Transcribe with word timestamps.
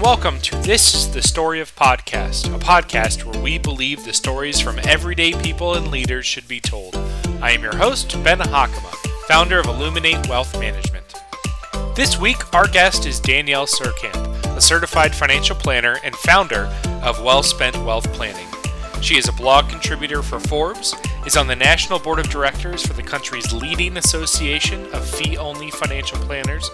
welcome 0.00 0.40
to 0.40 0.56
This 0.62 0.94
is 0.94 1.12
the 1.12 1.20
Story 1.20 1.60
of 1.60 1.76
Podcast, 1.76 2.46
a 2.54 2.58
podcast 2.58 3.22
where 3.22 3.42
we 3.42 3.58
believe 3.58 4.02
the 4.02 4.14
stories 4.14 4.58
from 4.58 4.78
everyday 4.84 5.34
people 5.34 5.74
and 5.74 5.88
leaders 5.88 6.24
should 6.24 6.48
be 6.48 6.58
told. 6.58 6.96
I 7.42 7.50
am 7.50 7.62
your 7.62 7.76
host, 7.76 8.10
Ben 8.24 8.38
Hockema, 8.38 8.94
founder 9.28 9.60
of 9.60 9.66
Illuminate 9.66 10.26
Wealth 10.26 10.58
Management. 10.58 11.14
This 11.94 12.18
week, 12.18 12.54
our 12.54 12.66
guest 12.66 13.04
is 13.04 13.20
Danielle 13.20 13.66
Seurkamp, 13.66 14.56
a 14.56 14.60
certified 14.62 15.14
financial 15.14 15.54
planner 15.54 15.98
and 16.02 16.16
founder 16.16 16.72
of 17.02 17.22
Well 17.22 17.42
Spent 17.42 17.76
Wealth 17.84 18.10
Planning. 18.14 18.48
She 19.02 19.18
is 19.18 19.28
a 19.28 19.32
blog 19.32 19.68
contributor 19.68 20.22
for 20.22 20.40
Forbes, 20.40 20.94
is 21.26 21.36
on 21.36 21.46
the 21.46 21.56
national 21.56 21.98
board 21.98 22.18
of 22.18 22.30
directors 22.30 22.86
for 22.86 22.94
the 22.94 23.02
country's 23.02 23.52
leading 23.52 23.98
association 23.98 24.86
of 24.94 25.06
fee 25.06 25.36
only 25.36 25.70
financial 25.70 26.16
planners, 26.20 26.70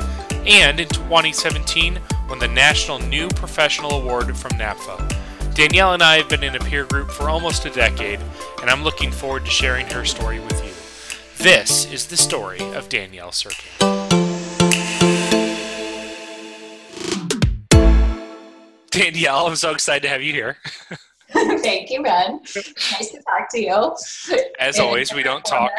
and 0.47 0.79
in 0.79 0.87
2017 0.89 1.99
won 2.29 2.39
the 2.39 2.49
National 2.49 2.99
New 2.99 3.29
Professional 3.29 3.93
Award 3.93 4.37
from 4.37 4.53
NAPFA. 4.53 5.55
Danielle 5.55 5.95
and 5.95 6.03
I 6.03 6.17
have 6.17 6.29
been 6.29 6.43
in 6.43 6.57
a 6.57 6.59
peer 6.59 6.85
group 6.85 7.11
for 7.11 7.31
almost 7.31 7.65
a 7.65 7.71
decade, 7.71 8.21
and 8.61 8.69
I'm 8.69 8.83
looking 8.83 9.11
forward 9.11 9.45
to 9.45 9.51
sharing 9.51 9.87
her 9.87 10.05
story 10.05 10.41
with 10.41 10.65
you. 10.65 10.73
This 11.43 11.91
is 11.93 12.07
the 12.07 12.17
story 12.17 12.61
of 12.75 12.89
Danielle 12.89 13.31
Seurkamp. 13.31 14.07
Danielle, 18.91 19.47
I'm 19.47 19.57
so 19.57 19.71
excited 19.71 20.03
to 20.03 20.09
have 20.09 20.23
you 20.23 20.33
here. 20.33 20.57
Thank 21.63 21.91
you, 21.91 22.03
Ben. 22.03 22.41
Nice 22.55 23.11
to 23.11 23.23
talk 23.23 23.49
to 23.51 23.61
you. 23.61 23.95
As 24.59 24.79
and 24.79 24.87
always, 24.87 25.13
we 25.13 25.23
don't 25.23 25.45
talk 25.45 25.71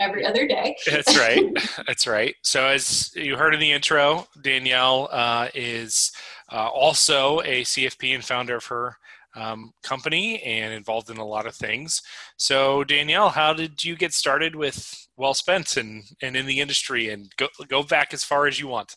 every 0.00 0.24
other 0.24 0.46
day. 0.46 0.76
That's 0.86 1.16
right. 1.16 1.44
That's 1.86 2.06
right. 2.06 2.34
So, 2.42 2.66
as 2.66 3.14
you 3.14 3.36
heard 3.36 3.54
in 3.54 3.60
the 3.60 3.72
intro, 3.72 4.26
Danielle 4.42 5.08
uh, 5.10 5.48
is 5.54 6.12
uh, 6.52 6.68
also 6.68 7.40
a 7.40 7.62
CFP 7.62 8.14
and 8.14 8.24
founder 8.24 8.56
of 8.56 8.66
her 8.66 8.96
um, 9.36 9.72
company 9.82 10.40
and 10.42 10.72
involved 10.72 11.10
in 11.10 11.16
a 11.16 11.26
lot 11.26 11.46
of 11.46 11.54
things. 11.54 12.02
So, 12.36 12.84
Danielle, 12.84 13.30
how 13.30 13.52
did 13.52 13.84
you 13.84 13.96
get 13.96 14.12
started 14.12 14.54
with 14.54 15.08
Well 15.16 15.34
Spent 15.34 15.76
and, 15.76 16.04
and 16.22 16.36
in 16.36 16.46
the 16.46 16.60
industry? 16.60 17.10
And 17.10 17.32
go, 17.36 17.48
go 17.68 17.82
back 17.82 18.14
as 18.14 18.24
far 18.24 18.46
as 18.46 18.60
you 18.60 18.68
want. 18.68 18.96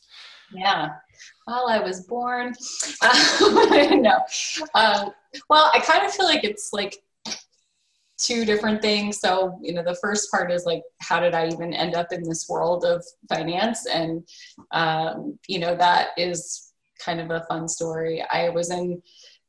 Yeah. 0.54 0.90
Well, 1.48 1.70
I 1.70 1.80
was 1.80 2.02
born. 2.02 2.54
No. 4.02 4.20
Um, 4.76 5.12
well, 5.50 5.72
I 5.74 5.80
kind 5.80 6.06
of 6.06 6.14
feel 6.14 6.26
like 6.26 6.44
it's 6.44 6.70
like 6.74 6.98
two 8.18 8.46
different 8.46 8.82
things. 8.82 9.20
So, 9.20 9.58
you 9.62 9.74
know, 9.74 9.84
the 9.84 9.98
first 10.02 10.30
part 10.30 10.52
is 10.52 10.66
like, 10.66 10.82
how 11.02 11.20
did 11.20 11.34
I 11.34 11.48
even 11.48 11.74
end 11.74 11.96
up 11.96 12.12
in 12.12 12.24
this 12.24 12.48
world 12.50 12.84
of 12.84 13.06
finance? 13.30 13.86
And, 13.88 14.28
um, 14.72 15.40
you 15.48 15.60
know, 15.60 15.76
that 15.76 16.10
is 16.18 16.74
kind 17.00 17.20
of 17.20 17.32
a 17.32 17.46
fun 17.50 17.68
story. 17.68 18.24
I 18.32 18.50
was 18.50 18.72
in 18.72 19.02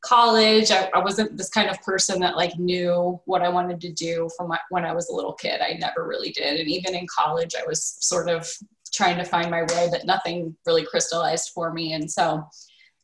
college. 0.02 0.70
I, 0.70 0.90
I, 0.94 0.98
wasn't 0.98 1.36
this 1.36 1.48
kind 1.48 1.68
of 1.68 1.80
person 1.82 2.20
that 2.20 2.36
like 2.36 2.56
knew 2.58 3.20
what 3.24 3.42
I 3.42 3.48
wanted 3.48 3.80
to 3.80 3.92
do 3.92 4.28
from 4.36 4.48
my, 4.48 4.58
when 4.70 4.84
I 4.84 4.92
was 4.92 5.08
a 5.08 5.14
little 5.14 5.32
kid. 5.32 5.60
I 5.60 5.72
never 5.72 6.06
really 6.06 6.30
did. 6.30 6.60
And 6.60 6.68
even 6.68 6.94
in 6.94 7.06
college, 7.06 7.54
I 7.58 7.66
was 7.66 7.96
sort 8.00 8.28
of 8.28 8.48
trying 8.90 9.16
to 9.18 9.24
find 9.24 9.50
my 9.50 9.62
way, 9.62 9.88
but 9.90 10.06
nothing 10.06 10.56
really 10.66 10.84
crystallized 10.84 11.50
for 11.54 11.72
me. 11.72 11.92
And 11.92 12.10
so, 12.10 12.44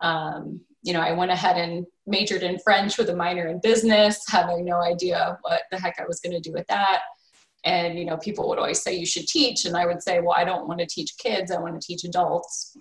um, 0.01 0.61
you 0.83 0.93
know, 0.93 1.01
I 1.01 1.13
went 1.13 1.31
ahead 1.31 1.57
and 1.57 1.87
majored 2.07 2.43
in 2.43 2.59
French 2.59 2.99
with 2.99 3.09
a 3.09 3.17
minor 3.17 3.49
in 3.49 3.61
business, 3.63 4.23
having 4.29 4.65
no 4.65 4.83
idea 4.83 5.39
what 5.43 5.63
the 5.71 5.79
heck 5.79 5.97
I 5.99 6.05
was 6.07 6.21
going 6.21 6.35
to 6.35 6.41
do 6.41 6.53
with 6.53 6.67
that. 6.69 7.01
And, 7.65 7.99
you 7.99 8.05
know, 8.05 8.19
people 8.19 8.49
would 8.49 8.59
always 8.59 8.83
say 8.83 8.95
you 8.95 9.07
should 9.07 9.27
teach. 9.27 9.65
And 9.65 9.77
I 9.77 9.87
would 9.87 10.03
say, 10.03 10.21
well, 10.21 10.35
I 10.37 10.45
don't 10.45 10.69
want 10.69 10.81
to 10.81 10.87
teach 10.87 11.17
kids, 11.19 11.51
I 11.51 11.59
want 11.59 11.81
to 11.81 11.87
teach 11.87 12.05
adults. 12.05 12.77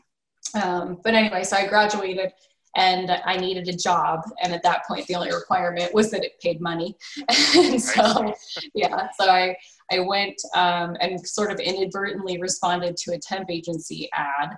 Um, 0.61 0.99
but 1.03 1.13
anyway, 1.13 1.43
so 1.43 1.55
I 1.55 1.67
graduated 1.67 2.31
and 2.75 3.11
I 3.25 3.37
needed 3.37 3.67
a 3.67 3.77
job. 3.77 4.21
And 4.41 4.53
at 4.53 4.63
that 4.63 4.85
point, 4.87 5.07
the 5.07 5.15
only 5.15 5.31
requirement 5.31 5.93
was 5.93 6.11
that 6.11 6.23
it 6.23 6.39
paid 6.41 6.59
money. 6.59 6.97
and 7.55 7.81
so, 7.81 8.33
yeah, 8.73 9.07
so 9.19 9.29
I, 9.29 9.55
I 9.93 9.99
went 9.99 10.41
um, 10.55 10.97
and 11.01 11.25
sort 11.25 11.51
of 11.51 11.59
inadvertently 11.59 12.39
responded 12.39 12.97
to 12.97 13.13
a 13.13 13.19
temp 13.19 13.49
agency 13.51 14.09
ad. 14.13 14.57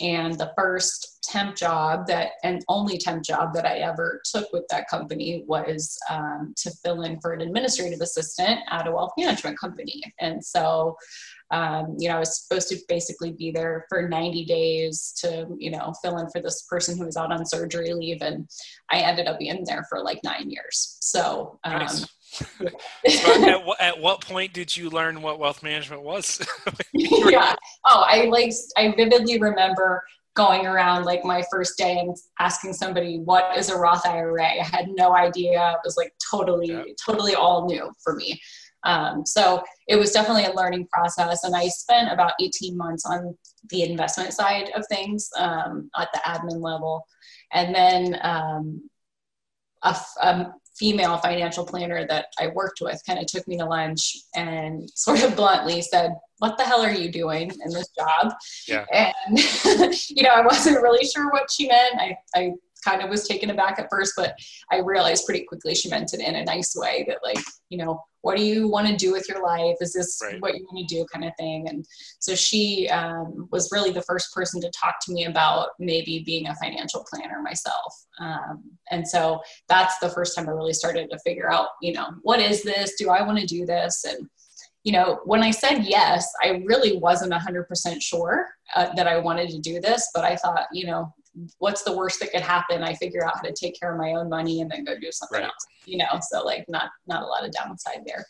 And 0.00 0.34
the 0.38 0.52
first 0.56 1.22
temp 1.22 1.56
job 1.56 2.06
that, 2.06 2.32
and 2.42 2.64
only 2.68 2.98
temp 2.98 3.22
job 3.22 3.52
that 3.54 3.66
I 3.66 3.78
ever 3.78 4.20
took 4.24 4.52
with 4.52 4.64
that 4.70 4.88
company 4.88 5.44
was 5.46 5.98
um, 6.10 6.54
to 6.56 6.70
fill 6.82 7.02
in 7.02 7.20
for 7.20 7.32
an 7.32 7.42
administrative 7.42 8.00
assistant 8.00 8.60
at 8.70 8.86
a 8.86 8.92
wealth 8.92 9.12
management 9.18 9.58
company. 9.58 10.02
And 10.20 10.44
so, 10.44 10.96
um, 11.50 11.96
you 11.98 12.08
know, 12.08 12.16
I 12.16 12.20
was 12.20 12.42
supposed 12.42 12.68
to 12.70 12.78
basically 12.88 13.32
be 13.32 13.50
there 13.50 13.86
for 13.88 14.08
90 14.08 14.44
days 14.46 15.14
to, 15.20 15.46
you 15.58 15.70
know, 15.70 15.92
fill 16.02 16.18
in 16.18 16.28
for 16.30 16.40
this 16.40 16.62
person 16.62 16.96
who 16.96 17.04
was 17.04 17.16
out 17.16 17.32
on 17.32 17.44
surgery 17.46 17.92
leave. 17.92 18.22
And 18.22 18.48
I 18.90 19.00
ended 19.00 19.26
up 19.26 19.38
being 19.38 19.64
there 19.64 19.84
for 19.88 20.02
like 20.02 20.20
nine 20.24 20.50
years. 20.50 20.96
So, 21.00 21.58
um, 21.64 21.80
nice 21.80 22.06
at, 23.06 23.80
at 23.80 24.00
what 24.00 24.20
point 24.20 24.52
did 24.52 24.76
you 24.76 24.90
learn 24.90 25.22
what 25.22 25.38
wealth 25.38 25.62
management 25.62 26.02
was? 26.02 26.46
yeah. 26.92 27.54
Oh, 27.86 28.04
I 28.06 28.24
like 28.24 28.52
I 28.76 28.94
vividly 28.96 29.38
remember 29.38 30.02
going 30.34 30.66
around 30.66 31.04
like 31.04 31.24
my 31.24 31.42
first 31.50 31.78
day 31.78 31.98
and 31.98 32.14
asking 32.38 32.74
somebody 32.74 33.18
what 33.20 33.56
is 33.56 33.70
a 33.70 33.76
Roth 33.76 34.06
IRA. 34.06 34.44
I 34.44 34.62
had 34.62 34.88
no 34.90 35.16
idea. 35.16 35.72
It 35.72 35.80
was 35.84 35.96
like 35.96 36.12
totally, 36.30 36.68
yeah. 36.68 36.84
totally 37.04 37.34
all 37.34 37.66
new 37.66 37.90
for 38.04 38.14
me. 38.14 38.40
Um, 38.84 39.26
so 39.26 39.64
it 39.88 39.96
was 39.96 40.12
definitely 40.12 40.44
a 40.44 40.54
learning 40.54 40.86
process, 40.92 41.42
and 41.42 41.56
I 41.56 41.66
spent 41.68 42.12
about 42.12 42.34
18 42.40 42.76
months 42.76 43.04
on 43.04 43.36
the 43.70 43.82
investment 43.82 44.32
side 44.32 44.70
of 44.76 44.84
things 44.88 45.28
um, 45.36 45.90
at 45.98 46.08
the 46.12 46.20
admin 46.20 46.62
level, 46.62 47.04
and 47.52 47.74
then 47.74 48.16
um, 48.22 48.88
a, 49.82 49.96
a, 50.22 50.54
female 50.78 51.18
financial 51.18 51.64
planner 51.64 52.06
that 52.06 52.26
I 52.38 52.48
worked 52.48 52.80
with 52.80 53.00
kind 53.06 53.18
of 53.18 53.26
took 53.26 53.46
me 53.48 53.56
to 53.58 53.64
lunch 53.64 54.16
and 54.34 54.88
sort 54.94 55.22
of 55.22 55.36
bluntly 55.36 55.82
said, 55.82 56.12
What 56.38 56.58
the 56.58 56.64
hell 56.64 56.82
are 56.82 56.92
you 56.92 57.10
doing 57.10 57.50
in 57.50 57.72
this 57.72 57.88
job? 57.88 58.34
Yeah. 58.68 58.84
And, 58.92 59.38
you 60.08 60.22
know, 60.22 60.30
I 60.30 60.42
wasn't 60.42 60.82
really 60.82 61.06
sure 61.06 61.30
what 61.30 61.50
she 61.50 61.68
meant. 61.68 61.94
I, 61.98 62.16
I 62.34 62.52
kind 62.86 63.02
of 63.02 63.10
was 63.10 63.26
taken 63.26 63.50
aback 63.50 63.78
at 63.78 63.88
first, 63.90 64.14
but 64.16 64.34
I 64.70 64.78
realized 64.78 65.26
pretty 65.26 65.44
quickly 65.44 65.74
she 65.74 65.88
meant 65.88 66.14
it 66.14 66.20
in 66.20 66.36
a 66.36 66.44
nice 66.44 66.74
way 66.76 67.04
that, 67.08 67.18
like, 67.22 67.42
you 67.68 67.78
know, 67.78 68.00
what 68.22 68.36
do 68.36 68.44
you 68.44 68.68
want 68.68 68.88
to 68.88 68.96
do 68.96 69.12
with 69.12 69.28
your 69.28 69.42
life? 69.42 69.76
Is 69.80 69.92
this 69.92 70.20
right. 70.22 70.40
what 70.40 70.56
you 70.56 70.66
want 70.70 70.88
to 70.88 70.94
do, 70.94 71.06
kind 71.12 71.24
of 71.24 71.32
thing? 71.38 71.68
And 71.68 71.84
so 72.18 72.34
she 72.34 72.88
um, 72.88 73.48
was 73.52 73.70
really 73.70 73.90
the 73.90 74.02
first 74.02 74.34
person 74.34 74.60
to 74.60 74.70
talk 74.70 74.96
to 75.02 75.12
me 75.12 75.26
about 75.26 75.70
maybe 75.78 76.22
being 76.24 76.48
a 76.48 76.54
financial 76.56 77.06
planner 77.08 77.40
myself. 77.42 77.94
Um, 78.18 78.64
and 78.90 79.06
so 79.06 79.40
that's 79.68 79.98
the 79.98 80.10
first 80.10 80.34
time 80.34 80.48
I 80.48 80.52
really 80.52 80.72
started 80.72 81.08
to 81.10 81.18
figure 81.20 81.52
out, 81.52 81.68
you 81.80 81.92
know, 81.92 82.08
what 82.22 82.40
is 82.40 82.62
this? 82.62 82.94
Do 82.98 83.10
I 83.10 83.22
want 83.22 83.38
to 83.38 83.46
do 83.46 83.64
this? 83.64 84.04
And 84.04 84.28
you 84.86 84.92
know, 84.92 85.18
when 85.24 85.42
I 85.42 85.50
said 85.50 85.80
yes, 85.80 86.28
I 86.40 86.62
really 86.64 86.96
wasn't 86.98 87.32
100% 87.32 88.00
sure 88.00 88.46
uh, 88.76 88.94
that 88.94 89.08
I 89.08 89.18
wanted 89.18 89.48
to 89.50 89.58
do 89.58 89.80
this, 89.80 90.10
but 90.14 90.24
I 90.24 90.36
thought, 90.36 90.66
you 90.72 90.86
know, 90.86 91.12
what's 91.58 91.82
the 91.82 91.96
worst 91.96 92.20
that 92.20 92.32
could 92.32 92.42
happen? 92.42 92.82
I 92.82 92.94
figure 92.94 93.24
out 93.24 93.36
how 93.36 93.42
to 93.42 93.52
take 93.52 93.78
care 93.78 93.92
of 93.92 94.00
my 94.00 94.12
own 94.12 94.28
money 94.28 94.60
and 94.60 94.70
then 94.70 94.84
go 94.84 94.98
do 94.98 95.12
something 95.12 95.40
right. 95.40 95.46
else, 95.46 95.66
you 95.84 95.98
know? 95.98 96.20
So 96.30 96.44
like 96.44 96.64
not, 96.68 96.90
not 97.06 97.22
a 97.22 97.26
lot 97.26 97.44
of 97.44 97.52
downside 97.52 98.00
there. 98.06 98.24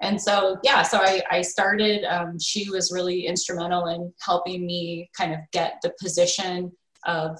And 0.00 0.20
so, 0.20 0.58
yeah, 0.62 0.82
so 0.82 0.98
I, 0.98 1.22
I 1.30 1.42
started, 1.42 2.04
um, 2.04 2.38
she 2.38 2.70
was 2.70 2.92
really 2.92 3.26
instrumental 3.26 3.86
in 3.86 4.12
helping 4.20 4.64
me 4.64 5.10
kind 5.16 5.32
of 5.32 5.40
get 5.52 5.78
the 5.82 5.92
position 6.00 6.70
of 7.04 7.38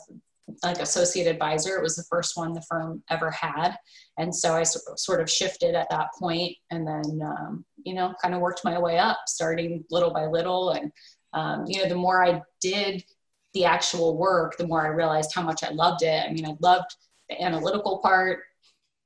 like 0.65 0.81
associate 0.81 1.27
advisor. 1.27 1.77
It 1.77 1.83
was 1.83 1.95
the 1.95 2.07
first 2.11 2.37
one 2.37 2.53
the 2.53 2.63
firm 2.63 3.03
ever 3.11 3.31
had. 3.31 3.77
And 4.17 4.35
so 4.35 4.55
I 4.55 4.65
sort 4.65 5.21
of 5.21 5.31
shifted 5.31 5.75
at 5.75 5.91
that 5.91 6.09
point 6.19 6.57
and 6.71 6.87
then, 6.87 7.21
um, 7.23 7.65
you 7.85 7.95
know, 7.95 8.15
kind 8.21 8.35
of 8.35 8.41
worked 8.41 8.63
my 8.65 8.79
way 8.79 8.99
up, 8.99 9.19
starting 9.27 9.85
little 9.91 10.13
by 10.13 10.27
little. 10.27 10.71
And, 10.71 10.91
um, 11.35 11.65
you 11.69 11.83
know, 11.83 11.89
the 11.89 11.95
more 11.95 12.25
I 12.25 12.41
did 12.61 13.05
the 13.55 13.65
actual 13.65 14.17
work, 14.17 14.57
the 14.57 14.67
more 14.67 14.85
I 14.85 14.91
realized 14.91 15.33
how 15.35 15.43
much 15.43 15.63
I 15.65 15.71
loved 15.71 16.03
it. 16.03 16.25
I 16.25 16.33
mean, 16.33 16.47
I 16.47 16.55
loved 16.61 16.95
the 17.29 17.41
analytical 17.43 17.99
part. 17.99 18.41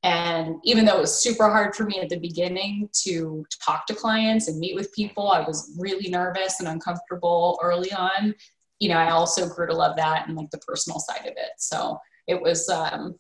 And 0.05 0.56
even 0.65 0.85
though 0.85 0.99
it 0.99 1.03
was 1.03 1.23
super 1.23 1.49
hard 1.49 1.77
for 1.77 1.85
me 1.85 2.00
at 2.00 2.09
the 2.09 2.19
beginning 2.19 2.89
to 3.05 3.47
talk 3.65 3.87
to 3.87 3.94
clients 3.94 4.49
and 4.49 4.59
meet 4.59 4.75
with 4.75 4.93
people, 4.93 5.31
I 5.31 5.41
was 5.41 5.77
really 5.79 6.11
nervous 6.11 6.59
and 6.59 6.69
uncomfortable 6.69 7.59
early 7.62 7.93
on. 7.93 8.35
You 8.81 8.89
know, 8.89 8.97
I 8.97 9.11
also 9.11 9.49
grew 9.49 9.69
to 9.69 9.75
love 9.75 9.97
that 9.97 10.27
and 10.27 10.37
like 10.37 10.50
the 10.50 10.59
personal 10.59 10.99
side 10.99 11.21
of 11.21 11.35
it. 11.37 11.53
So 11.59 11.99
it 12.27 12.41
was 12.41 12.69
um, 12.69 13.15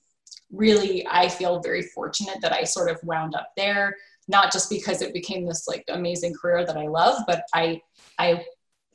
really, 0.50 1.06
I 1.08 1.28
feel 1.28 1.60
very 1.60 1.82
fortunate 1.82 2.38
that 2.42 2.52
I 2.52 2.64
sort 2.64 2.90
of 2.90 2.98
wound 3.04 3.36
up 3.36 3.50
there, 3.56 3.96
not 4.26 4.52
just 4.52 4.68
because 4.68 5.02
it 5.02 5.14
became 5.14 5.46
this 5.46 5.68
like 5.68 5.84
amazing 5.88 6.34
career 6.34 6.66
that 6.66 6.76
I 6.76 6.88
love, 6.88 7.22
but 7.28 7.44
I, 7.54 7.80
I 8.18 8.44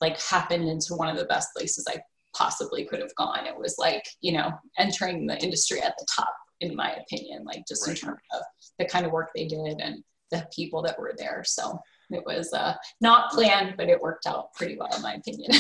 like 0.02 0.20
happened 0.20 0.68
into 0.68 0.94
one 0.96 1.08
of 1.08 1.18
the 1.18 1.26
best 1.26 1.54
places 1.56 1.86
I 1.88 2.02
possibly 2.36 2.86
could 2.86 3.00
have 3.00 3.16
gone. 3.16 3.46
It 3.46 3.58
was 3.58 3.76
like, 3.78 4.04
you 4.22 4.34
know, 4.34 4.52
entering 4.78 5.26
the 5.26 5.38
industry 5.44 5.82
at 5.82 5.96
the 5.98 6.08
top, 6.16 6.34
in 6.62 6.76
my 6.76 6.94
opinion, 6.94 7.44
like 7.44 7.64
just 7.68 7.88
right. 7.88 7.98
in 7.98 8.08
terms 8.08 8.22
of 8.34 8.42
the 8.80 8.86
kind 8.86 9.06
of 9.06 9.12
work 9.12 9.30
they 9.36 9.48
did 9.48 9.80
and 9.80 10.04
the 10.32 10.48
people 10.54 10.82
that 10.84 11.00
were 11.00 11.14
there. 11.18 11.44
So 11.46 11.80
it 12.10 12.24
was 12.26 12.54
uh, 12.54 12.76
not 13.02 13.32
planned, 13.32 13.76
but 13.78 13.90
it 13.90 14.02
worked 14.02 14.28
out 14.28 14.54
pretty 14.54 14.78
well, 14.78 14.94
in 14.96 15.02
my 15.02 15.16
opinion. 15.16 15.52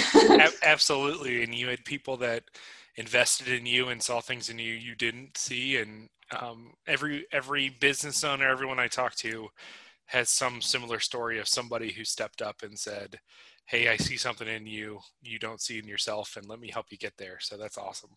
Absolutely. 0.63 1.43
And 1.43 1.53
you 1.53 1.67
had 1.67 1.83
people 1.85 2.17
that 2.17 2.43
invested 2.95 3.47
in 3.47 3.65
you 3.65 3.89
and 3.89 4.01
saw 4.01 4.21
things 4.21 4.49
in 4.49 4.59
you 4.59 4.73
you 4.73 4.95
didn't 4.95 5.37
see. 5.37 5.77
And 5.77 6.09
um, 6.39 6.73
every 6.87 7.25
every 7.31 7.69
business 7.69 8.23
owner, 8.23 8.47
everyone 8.47 8.79
I 8.79 8.87
talk 8.87 9.15
to, 9.15 9.49
has 10.07 10.29
some 10.29 10.61
similar 10.61 10.99
story 10.99 11.39
of 11.39 11.47
somebody 11.47 11.91
who 11.91 12.03
stepped 12.03 12.41
up 12.41 12.63
and 12.63 12.77
said, 12.77 13.19
"Hey, 13.67 13.87
I 13.89 13.97
see 13.97 14.17
something 14.17 14.47
in 14.47 14.65
you 14.65 14.99
you 15.21 15.39
don't 15.39 15.61
see 15.61 15.79
in 15.79 15.87
yourself, 15.87 16.35
and 16.37 16.47
let 16.47 16.59
me 16.59 16.69
help 16.71 16.87
you 16.89 16.97
get 16.97 17.17
there." 17.17 17.37
So 17.39 17.57
that's 17.57 17.77
awesome. 17.77 18.11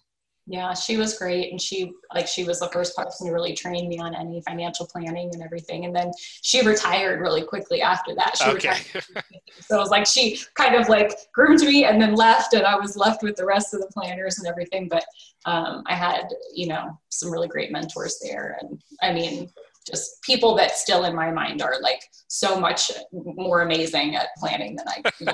Yeah, 0.47 0.75
she 0.75 0.97
was 0.97 1.17
great, 1.17 1.52
and 1.52 1.61
she 1.61 1.93
like 2.12 2.26
she 2.26 2.43
was 2.43 2.58
the 2.58 2.69
first 2.69 2.97
person 2.97 3.26
to 3.26 3.32
really 3.32 3.55
train 3.55 3.88
me 3.88 3.99
on 4.00 4.17
any 4.17 4.41
financial 4.41 4.85
planning 4.85 5.31
and 5.32 5.43
everything. 5.43 5.85
And 5.85 5.94
then 5.94 6.11
she 6.43 6.67
retired 6.67 7.20
really 7.20 7.43
quickly 7.43 7.82
after 7.82 8.14
that. 8.17 8.37
She 8.37 8.50
okay. 8.50 8.79
so 9.61 9.76
it 9.76 9.79
was 9.79 9.91
like 9.91 10.06
she 10.06 10.41
kind 10.55 10.75
of 10.75 10.88
like 10.88 11.12
groomed 11.32 11.61
me 11.61 11.85
and 11.85 12.02
then 12.02 12.17
left, 12.17 12.55
and 12.55 12.64
I 12.64 12.75
was 12.75 12.97
left 12.97 13.23
with 13.23 13.37
the 13.37 13.44
rest 13.44 13.75
of 13.75 13.81
the 13.81 13.87
planners 13.88 14.38
and 14.38 14.49
everything. 14.49 14.88
But 14.88 15.05
um, 15.44 15.85
I 15.87 15.94
had 15.94 16.25
you 16.52 16.67
know 16.67 16.99
some 17.11 17.31
really 17.31 17.49
great 17.49 17.70
mentors 17.70 18.19
there, 18.20 18.58
and 18.61 18.82
I 19.02 19.12
mean 19.12 19.50
just 19.87 20.23
people 20.23 20.55
that 20.56 20.73
still 20.73 21.05
in 21.05 21.15
my 21.15 21.31
mind 21.31 21.62
are 21.62 21.81
like 21.81 22.03
so 22.29 22.59
much 22.61 22.91
more 23.12 23.62
amazing 23.62 24.15
at 24.15 24.29
planning 24.38 24.77
than 24.77 24.87
I. 24.88 25.32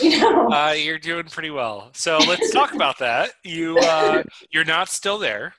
you 0.00 0.20
know, 0.20 0.48
uh, 0.50 0.72
you're 0.72 0.98
doing 0.98 1.26
pretty 1.26 1.50
well. 1.50 1.90
So 1.94 2.18
let's 2.18 2.50
talk 2.52 2.74
about 2.74 2.98
that. 2.98 3.32
You 3.44 3.78
uh, 3.78 4.22
you're 4.50 4.64
not 4.64 4.88
still 4.88 5.18
there. 5.18 5.54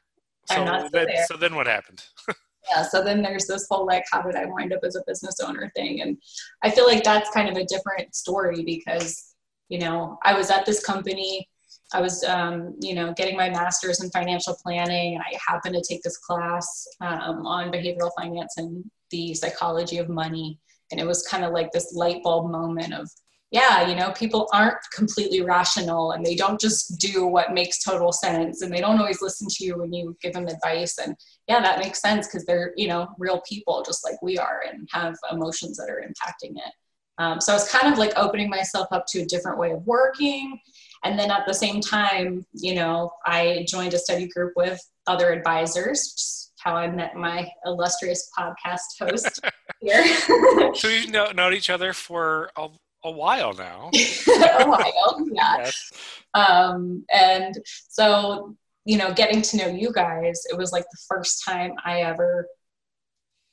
So 0.50 0.56
I'm 0.56 0.66
not 0.66 0.88
still 0.88 0.90
then, 0.92 1.08
there. 1.08 1.26
So 1.28 1.38
then 1.38 1.56
what 1.56 1.68
happened? 1.68 2.04
yeah. 2.70 2.84
So 2.84 3.04
then 3.04 3.22
there's 3.22 3.46
this 3.46 3.68
whole 3.70 3.86
like, 3.86 4.04
how 4.12 4.22
did 4.22 4.36
I 4.36 4.46
wind 4.46 4.74
up 4.74 4.80
as 4.84 4.96
a 4.96 5.04
business 5.06 5.40
owner 5.40 5.72
thing, 5.76 6.02
and 6.02 6.18
I 6.64 6.72
feel 6.72 6.86
like 6.86 7.04
that's 7.04 7.30
kind 7.32 7.50
of 7.50 7.56
a 7.56 7.66
different 7.66 8.16
story 8.16 8.64
because 8.64 9.36
you 9.70 9.80
know 9.80 10.18
I 10.24 10.34
was 10.34 10.50
at 10.50 10.66
this 10.66 10.84
company 10.84 11.48
I 11.94 12.02
was, 12.02 12.24
um, 12.26 12.76
you 12.82 12.94
know, 12.94 13.14
getting 13.14 13.38
my 13.38 13.50
master's 13.50 14.04
in 14.04 14.10
financial 14.10 14.58
planning, 14.62 15.16
and 15.16 15.24
I 15.24 15.38
happened 15.46 15.76
to 15.76 15.82
take 15.82 16.04
this 16.04 16.18
class 16.18 16.88
um, 17.02 17.46
on 17.46 17.72
behavioral 17.72 18.12
finance 18.18 18.56
and 18.58 18.84
the 19.10 19.34
psychology 19.34 19.98
of 19.98 20.10
money. 20.10 20.60
And 20.92 21.00
it 21.00 21.08
was 21.08 21.28
kind 21.28 21.46
of 21.46 21.54
like 21.54 21.72
this 21.72 21.94
light 21.94 22.24
bulb 22.24 22.52
moment 22.52 22.94
of, 22.94 23.10
yeah, 23.52 23.88
you 23.88 23.96
know, 23.96 24.12
people 24.12 24.50
aren't 24.54 24.78
completely 24.94 25.42
rational 25.42 26.12
and 26.12 26.26
they 26.26 26.36
don't 26.36 26.60
just 26.60 27.00
do 27.00 27.26
what 27.26 27.54
makes 27.54 27.84
total 27.84 28.12
sense 28.12 28.62
and 28.62 28.74
they 28.74 28.82
don't 28.82 29.00
always 29.00 29.22
listen 29.22 29.48
to 29.50 29.66
you 29.66 29.78
when 29.78 29.94
you 29.94 30.18
give 30.22 30.34
them 30.34 30.48
advice. 30.48 30.98
And 30.98 31.16
yeah, 31.48 31.62
that 31.62 31.80
makes 31.80 32.02
sense 32.02 32.28
because 32.28 32.46
they're, 32.46 32.74
you 32.76 32.90
know, 32.90 33.08
real 33.18 33.42
people 33.48 33.84
just 33.86 34.04
like 34.04 34.22
we 34.22 34.38
are 34.38 34.64
and 34.70 34.88
have 34.92 35.16
emotions 35.32 35.78
that 35.78 35.90
are 35.90 36.04
impacting 36.06 36.52
it. 36.52 36.74
Um, 37.20 37.42
so 37.42 37.52
I 37.54 37.56
was 37.56 37.70
kind 37.70 37.92
of 37.92 37.98
like 37.98 38.14
opening 38.16 38.50
myself 38.50 38.88
up 38.92 39.06
to 39.10 39.22
a 39.22 39.26
different 39.26 39.58
way 39.58 39.72
of 39.72 39.86
working 39.88 40.60
and 41.04 41.18
then 41.18 41.32
at 41.32 41.46
the 41.46 41.54
same 41.54 41.82
time, 41.82 42.46
you 42.54 42.76
know, 42.76 43.12
I 43.26 43.66
joined 43.68 43.94
a 43.94 44.00
study 44.00 44.28
group 44.28 44.54
with 44.56 44.80
other 45.06 45.32
advisors, 45.32 46.52
how 46.58 46.76
I 46.76 46.88
met 46.90 47.16
my 47.16 47.50
illustrious 47.66 48.30
podcast 48.38 49.00
host 49.00 49.40
here. 49.82 50.74
so 50.76 50.88
we've 50.88 51.12
know, 51.12 51.32
known 51.32 51.54
each 51.54 51.70
other 51.70 51.94
for 51.94 52.50
a, 52.58 52.68
a 53.04 53.12
while 53.12 53.54
now. 53.54 53.90
a 54.28 54.66
while, 54.66 55.26
yeah. 55.32 55.58
Yes. 55.60 55.92
Um, 56.34 57.06
and 57.14 57.56
so, 57.90 58.56
you 58.86 58.98
know, 58.98 59.14
getting 59.14 59.42
to 59.44 59.58
know 59.58 59.68
you 59.68 59.92
guys, 59.92 60.44
it 60.52 60.58
was 60.58 60.72
like 60.72 60.84
the 60.84 61.00
first 61.08 61.44
time 61.46 61.74
I 61.86 62.02
ever 62.02 62.48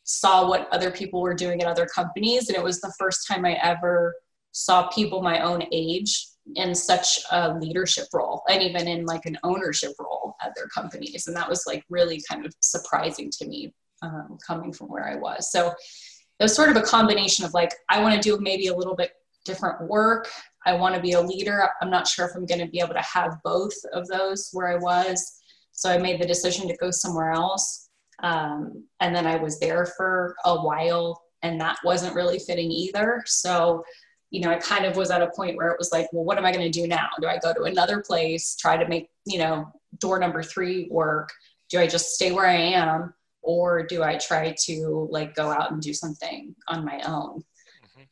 saw 0.05 0.49
what 0.49 0.69
other 0.70 0.91
people 0.91 1.20
were 1.23 1.35
doing 1.35 1.62
at 1.62 1.69
other 1.69 1.87
companies. 1.87 2.49
And 2.49 2.56
it 2.56 2.62
was 2.62 2.81
the 2.81 2.93
first 2.99 3.26
time 3.26 3.44
I 3.44 3.55
ever 3.55 4.14
saw 4.52 4.88
people 4.88 5.23
my 5.23 5.41
own 5.41 5.64
age 5.73 6.26
in 6.56 6.75
such 6.75 7.20
a 7.31 7.55
leadership 7.58 8.06
role 8.12 8.43
and 8.49 8.62
even 8.62 8.87
in 8.87 9.06
like 9.06 9.25
an 9.26 9.38
ownership 9.43 9.93
role 9.99 10.37
at 10.43 10.52
their 10.55 10.67
companies. 10.69 11.26
And 11.26 11.37
that 11.37 11.49
was 11.49 11.64
like 11.67 11.85
really 11.88 12.23
kind 12.29 12.44
of 12.44 12.52
surprising 12.61 13.31
to 13.38 13.46
me 13.46 13.75
um, 14.02 14.38
coming 14.46 14.73
from 14.73 14.88
where 14.88 15.08
i 15.08 15.17
was. 15.17 15.50
So 15.50 15.69
it 15.69 16.43
was 16.43 16.55
sort 16.55 16.69
of 16.69 16.76
a 16.76 16.82
combination 16.82 17.44
of 17.44 17.55
like 17.55 17.73
i 17.88 18.00
want 18.00 18.14
to 18.14 18.20
do 18.20 18.38
maybe 18.41 18.67
a 18.67 18.76
little 18.76 18.96
bit 18.96 19.12
different 19.44 19.88
work. 19.88 20.29
I 20.67 20.73
want 20.73 20.94
to 20.94 21.00
be 21.00 21.12
a 21.12 21.20
leader. 21.20 21.69
I'm 21.81 21.91
not 21.91 22.08
sure 22.08 22.26
if 22.26 22.35
i'm 22.35 22.46
going 22.46 22.61
to 22.61 22.70
be 22.70 22.81
able 22.81 22.94
to 22.94 23.02
have 23.02 23.38
both 23.44 23.75
of 23.93 24.06
those 24.08 24.50
where 24.52 24.69
i 24.69 24.76
was. 24.76 25.41
So 25.73 25.91
i 25.91 25.96
made 25.96 26.20
the 26.20 26.26
decision 26.26 26.69
to 26.69 26.76
go 26.76 26.91
somewhere 26.91 27.32
else 27.32 27.88
um, 28.23 28.85
and 29.00 29.14
then 29.14 29.26
i 29.26 29.37
was 29.37 29.58
there 29.58 29.87
for 29.96 30.37
a 30.44 30.55
while 30.56 31.20
and 31.44 31.61
that 31.61 31.76
wasn't 31.85 32.14
really 32.14 32.38
fitting 32.38 32.73
either. 32.73 33.23
So 33.26 33.85
you 34.34 34.40
know, 34.40 34.50
I 34.50 34.56
kind 34.56 34.84
of 34.84 34.96
was 34.96 35.12
at 35.12 35.22
a 35.22 35.28
point 35.28 35.56
where 35.56 35.69
it 35.69 35.78
was 35.78 35.92
like, 35.92 36.08
well, 36.12 36.25
what 36.25 36.38
am 36.38 36.44
I 36.44 36.50
going 36.50 36.64
to 36.64 36.81
do 36.81 36.88
now? 36.88 37.08
Do 37.20 37.28
I 37.28 37.38
go 37.38 37.54
to 37.54 37.62
another 37.62 38.00
place, 38.00 38.56
try 38.56 38.76
to 38.76 38.88
make, 38.88 39.08
you 39.25 39.38
know, 39.38 39.72
door 40.00 40.19
number 40.19 40.42
three 40.42 40.88
work? 40.90 41.31
Do 41.70 41.78
I 41.78 41.86
just 41.86 42.16
stay 42.16 42.32
where 42.32 42.44
I 42.44 42.56
am? 42.56 43.14
Or 43.42 43.86
do 43.86 44.02
I 44.02 44.16
try 44.16 44.52
to 44.64 45.06
like 45.08 45.36
go 45.36 45.52
out 45.52 45.70
and 45.70 45.81
do 45.81 45.94
something 45.94 46.52
on 46.66 46.84
my 46.84 47.00
own? 47.06 47.44
Mm-hmm. 47.44 48.02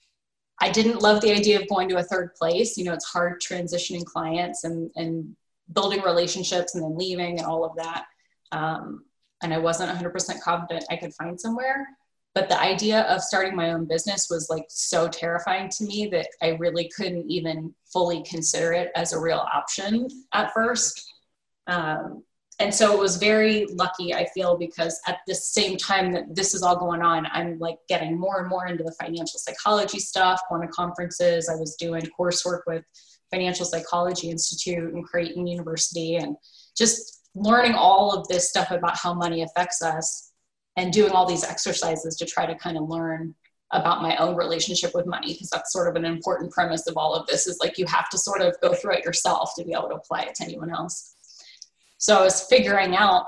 I 0.61 0.71
didn't 0.71 1.03
love 1.03 1.23
the 1.23 1.33
idea 1.33 1.61
of 1.61 1.69
going 1.69 1.89
to 1.89 1.97
a 1.97 2.05
third 2.05 2.37
place. 2.37 2.79
You 2.79 2.85
know, 2.85 2.93
it's 2.93 3.07
hard 3.07 3.41
transitioning 3.41 4.05
clients 4.05 4.63
and, 4.63 4.93
and 4.95 5.35
building 5.73 6.03
relationships 6.03 6.77
and 6.77 6.85
then 6.85 6.97
leaving 6.97 7.41
and 7.41 7.47
all 7.49 7.65
of 7.65 7.75
that. 7.75 8.05
Um, 8.53 9.07
and 9.43 9.53
I 9.53 9.59
wasn't 9.59 9.91
100% 9.91 10.41
confident 10.41 10.85
I 10.89 10.99
could 10.99 11.15
find 11.15 11.41
somewhere 11.41 11.85
but 12.35 12.49
the 12.49 12.61
idea 12.61 13.03
of 13.03 13.23
starting 13.23 13.55
my 13.55 13.73
own 13.73 13.87
business 13.87 14.29
was 14.31 14.49
like 14.49 14.65
so 14.69 15.07
terrifying 15.09 15.69
to 15.71 15.85
me 15.85 16.07
that 16.13 16.29
I 16.41 16.51
really 16.51 16.91
couldn't 16.97 17.31
even 17.31 17.75
fully 17.93 18.23
consider 18.23 18.73
it 18.73 18.91
as 18.95 19.13
a 19.13 19.21
real 19.21 19.47
option 19.53 20.09
at 20.33 20.53
first. 20.53 21.13
Um, 21.67 22.25
and 22.59 22.75
so 22.75 22.93
it 22.93 22.99
was 22.99 23.17
very 23.17 23.67
lucky, 23.73 24.15
I 24.15 24.27
feel, 24.35 24.57
because 24.57 25.01
at 25.07 25.19
the 25.27 25.35
same 25.35 25.77
time 25.77 26.13
that 26.13 26.35
this 26.35 26.55
is 26.55 26.63
all 26.63 26.77
going 26.77 27.03
on, 27.03 27.27
I'm 27.33 27.59
like 27.59 27.79
getting 27.89 28.19
more 28.19 28.41
and 28.41 28.49
more 28.49 28.67
into 28.67 28.85
the 28.85 28.95
financial 29.01 29.39
psychology 29.39 29.99
stuff, 29.99 30.41
going 30.49 30.63
to 30.63 30.69
conferences. 30.69 31.49
I 31.49 31.57
was 31.57 31.77
doing 31.77 32.07
coursework 32.19 32.61
with 32.67 32.85
Financial 33.31 33.65
Psychology 33.65 34.31
Institute 34.31 34.93
and 34.93 35.05
Creighton 35.05 35.47
University, 35.47 36.17
and 36.17 36.37
just 36.77 37.27
learning 37.35 37.75
all 37.75 38.15
of 38.15 38.29
this 38.29 38.49
stuff 38.49 38.71
about 38.71 38.97
how 38.97 39.15
money 39.15 39.43
affects 39.43 39.83
us 39.83 40.32
and 40.77 40.93
doing 40.93 41.13
all 41.13 41.27
these 41.27 41.45
exercises 41.45 42.17
to 42.17 42.27
try 42.27 42.47
to 42.47 42.55
kind 42.55 42.77
of 42.77 42.89
learn 42.89 43.35
about 43.73 44.03
my 44.03 44.17
own 44.17 44.37
relationship 44.37 44.95
with 44.95 45.07
money 45.07 45.33
because 45.33 45.49
that's 45.49 45.73
sort 45.73 45.89
of 45.89 45.97
an 45.97 46.05
important 46.05 46.53
premise 46.53 46.87
of 46.87 46.97
all 46.97 47.15
of 47.15 47.27
this 47.27 47.47
is 47.47 47.59
like 47.61 47.79
you 47.79 47.87
have 47.87 48.09
to 48.11 48.19
sort 48.19 48.43
of 48.43 48.55
go 48.63 48.75
through 48.75 48.93
it 48.93 49.05
yourself 49.05 49.53
to 49.57 49.65
be 49.65 49.73
able 49.73 49.89
to 49.89 49.95
apply 49.95 50.23
it 50.23 50.35
to 50.35 50.45
anyone 50.45 50.71
else. 50.71 51.17
So 51.99 52.19
i 52.19 52.23
was 52.23 52.43
figuring 52.43 52.97
out 52.97 53.27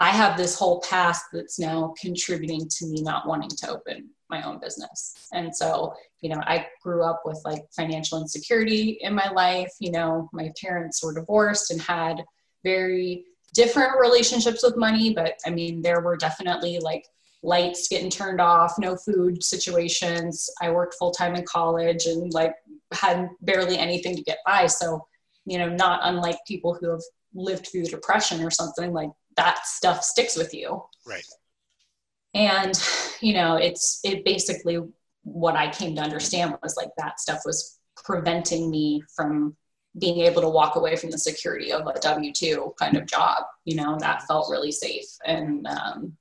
i 0.00 0.10
have 0.10 0.36
this 0.36 0.58
whole 0.58 0.80
past 0.80 1.24
that's 1.32 1.58
now 1.58 1.94
contributing 2.00 2.68
to 2.68 2.86
me 2.86 3.00
not 3.00 3.26
wanting 3.26 3.50
to 3.50 3.70
open 3.70 4.10
my 4.30 4.42
own 4.42 4.58
business. 4.58 5.28
And 5.32 5.54
so 5.54 5.94
you 6.20 6.28
know 6.28 6.40
i 6.46 6.66
grew 6.82 7.02
up 7.04 7.22
with 7.24 7.40
like 7.44 7.62
financial 7.74 8.20
insecurity 8.20 8.98
in 9.00 9.14
my 9.14 9.30
life 9.30 9.72
you 9.78 9.92
know 9.92 10.28
my 10.32 10.50
parents 10.60 11.02
were 11.02 11.14
divorced 11.14 11.70
and 11.70 11.80
had 11.80 12.24
very 12.64 13.26
different 13.54 13.98
relationships 13.98 14.62
with 14.62 14.76
money, 14.76 15.14
but 15.14 15.38
I 15.46 15.50
mean, 15.50 15.80
there 15.80 16.00
were 16.00 16.16
definitely 16.16 16.78
like 16.80 17.06
lights 17.42 17.88
getting 17.88 18.10
turned 18.10 18.40
off, 18.40 18.78
no 18.78 18.96
food 18.96 19.42
situations. 19.42 20.48
I 20.60 20.70
worked 20.70 20.94
full 20.94 21.12
time 21.12 21.34
in 21.34 21.44
college 21.44 22.06
and 22.06 22.32
like 22.32 22.54
had 22.92 23.28
barely 23.42 23.78
anything 23.78 24.16
to 24.16 24.22
get 24.22 24.38
by. 24.44 24.66
So, 24.66 25.06
you 25.46 25.58
know, 25.58 25.68
not 25.68 26.00
unlike 26.02 26.38
people 26.46 26.74
who 26.74 26.90
have 26.90 27.02
lived 27.34 27.68
through 27.68 27.84
depression 27.84 28.42
or 28.42 28.50
something, 28.50 28.92
like 28.92 29.10
that 29.36 29.66
stuff 29.66 30.02
sticks 30.02 30.36
with 30.36 30.52
you. 30.54 30.82
Right. 31.06 31.24
And, 32.34 32.80
you 33.20 33.34
know, 33.34 33.56
it's 33.56 34.00
it 34.04 34.24
basically 34.24 34.78
what 35.22 35.56
I 35.56 35.70
came 35.70 35.94
to 35.96 36.02
understand 36.02 36.56
was 36.62 36.76
like 36.76 36.90
that 36.98 37.20
stuff 37.20 37.42
was 37.44 37.78
preventing 38.04 38.70
me 38.70 39.02
from 39.14 39.56
being 39.98 40.20
able 40.20 40.42
to 40.42 40.48
walk 40.48 40.76
away 40.76 40.96
from 40.96 41.10
the 41.10 41.18
security 41.18 41.72
of 41.72 41.86
a 41.86 41.98
W 42.00 42.32
2 42.32 42.74
kind 42.78 42.96
of 42.96 43.06
job. 43.06 43.44
You 43.64 43.76
know, 43.76 43.96
that 44.00 44.26
felt 44.26 44.50
really 44.50 44.72
safe. 44.72 45.06
And 45.24 45.66
um, 45.66 46.16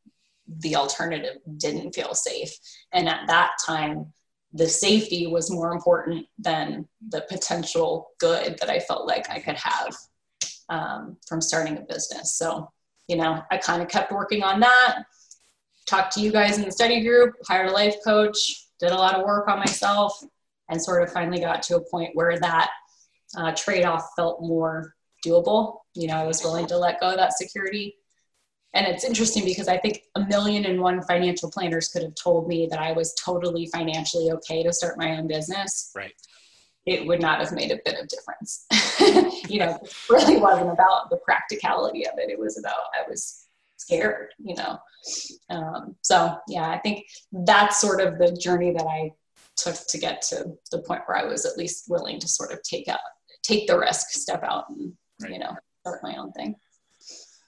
the 0.60 0.76
alternative 0.76 1.38
didn't 1.58 1.94
feel 1.94 2.14
safe. 2.14 2.52
And 2.92 3.10
at 3.10 3.28
that 3.28 3.52
time, 3.66 4.14
the 4.54 4.68
safety 4.68 5.26
was 5.26 5.50
more 5.50 5.72
important 5.72 6.28
than 6.38 6.88
the 7.10 7.26
potential 7.30 8.12
good 8.20 8.58
that 8.60 8.70
I 8.70 8.80
felt 8.80 9.08
like 9.08 9.30
I 9.30 9.40
could 9.40 9.56
have 9.56 9.96
um, 10.70 11.18
from 11.28 11.42
starting 11.42 11.78
a 11.78 11.82
business. 11.82 12.36
So, 12.36 12.72
you 13.08 13.16
know, 13.16 13.42
I 13.50 13.58
kind 13.58 13.82
of 13.82 13.88
kept 13.88 14.12
working 14.12 14.44
on 14.44 14.60
that, 14.60 15.06
talked 15.88 16.14
to 16.14 16.22
you 16.22 16.32
guys 16.32 16.58
in 16.58 16.66
the 16.66 16.72
study 16.72 17.02
group, 17.02 17.34
hired 17.48 17.70
a 17.70 17.72
life 17.72 17.96
coach, 18.04 18.68
did 18.80 18.92
a 18.92 18.96
lot 18.96 19.16
of 19.16 19.26
work 19.26 19.48
on 19.48 19.58
myself, 19.58 20.24
and 20.70 20.82
sort 20.82 21.04
of 21.04 21.12
finally 21.12 21.40
got 21.40 21.64
to 21.64 21.78
a 21.78 21.90
point 21.90 22.12
where 22.14 22.40
that 22.40 22.70
uh, 23.38 23.52
trade 23.56 23.86
off 23.86 24.10
felt 24.16 24.42
more 24.42 24.96
doable. 25.26 25.80
You 25.96 26.08
know, 26.08 26.18
I 26.18 26.26
was 26.26 26.44
willing 26.44 26.68
to 26.68 26.78
let 26.78 27.00
go 27.00 27.12
of 27.12 27.18
that 27.18 27.34
security. 27.34 27.96
And 28.74 28.88
it's 28.88 29.04
interesting 29.04 29.46
because 29.46 29.68
I 29.68 29.78
think 29.78 30.04
a 30.16 30.26
million 30.26 30.66
and 30.66 30.82
one 30.82 31.02
financial 31.04 31.52
planners 31.52 31.90
could 31.90 32.02
have 32.02 32.16
told 32.16 32.48
me 32.48 32.68
that 32.72 32.80
I 32.80 32.92
was 32.92 33.14
totally 33.14 33.68
financially 33.68 34.32
okay 34.32 34.64
to 34.64 34.74
start 34.74 34.98
my 34.98 35.16
own 35.18 35.28
business. 35.28 35.92
Right. 35.96 36.14
it 36.86 37.06
would 37.08 37.22
not 37.22 37.40
have 37.40 37.54
made 37.54 37.72
a 37.72 37.80
bit 37.86 38.00
of 38.00 38.08
difference. 38.08 38.66
you 39.50 39.60
know, 39.60 39.80
it 39.82 39.96
really 40.10 40.38
wasn't 40.38 40.72
about 40.72 41.10
the 41.10 41.18
practicality 41.18 42.06
of 42.08 42.14
it. 42.18 42.30
It 42.30 42.40
was 42.40 42.58
about 42.58 42.74
I 42.94 43.08
was 43.08 43.48
scared, 43.78 44.30
you 44.44 44.56
know. 44.56 44.80
Um, 45.50 45.96
so 46.02 46.38
yeah, 46.48 46.70
I 46.70 46.80
think 46.80 47.06
that's 47.32 47.80
sort 47.80 48.02
of 48.02 48.18
the 48.18 48.36
journey 48.36 48.72
that 48.72 48.86
I 48.86 49.12
took 49.56 49.76
to 49.88 49.98
get 49.98 50.22
to 50.24 50.54
the 50.72 50.80
point 50.80 51.04
where 51.06 51.18
I 51.18 51.26
was 51.26 51.46
at 51.46 51.58
least 51.58 51.90
willing 51.90 52.20
to 52.20 52.28
sort 52.28 52.52
of 52.52 52.62
take 52.64 52.88
out, 52.88 53.00
take 53.44 53.68
the 53.68 53.78
risk, 53.78 54.10
step 54.10 54.44
out, 54.44 54.66
and 54.70 54.94
right. 55.22 55.32
you 55.32 55.40
know, 55.40 55.56
start 55.82 56.02
my 56.04 56.16
own 56.16 56.32
thing. 56.34 56.56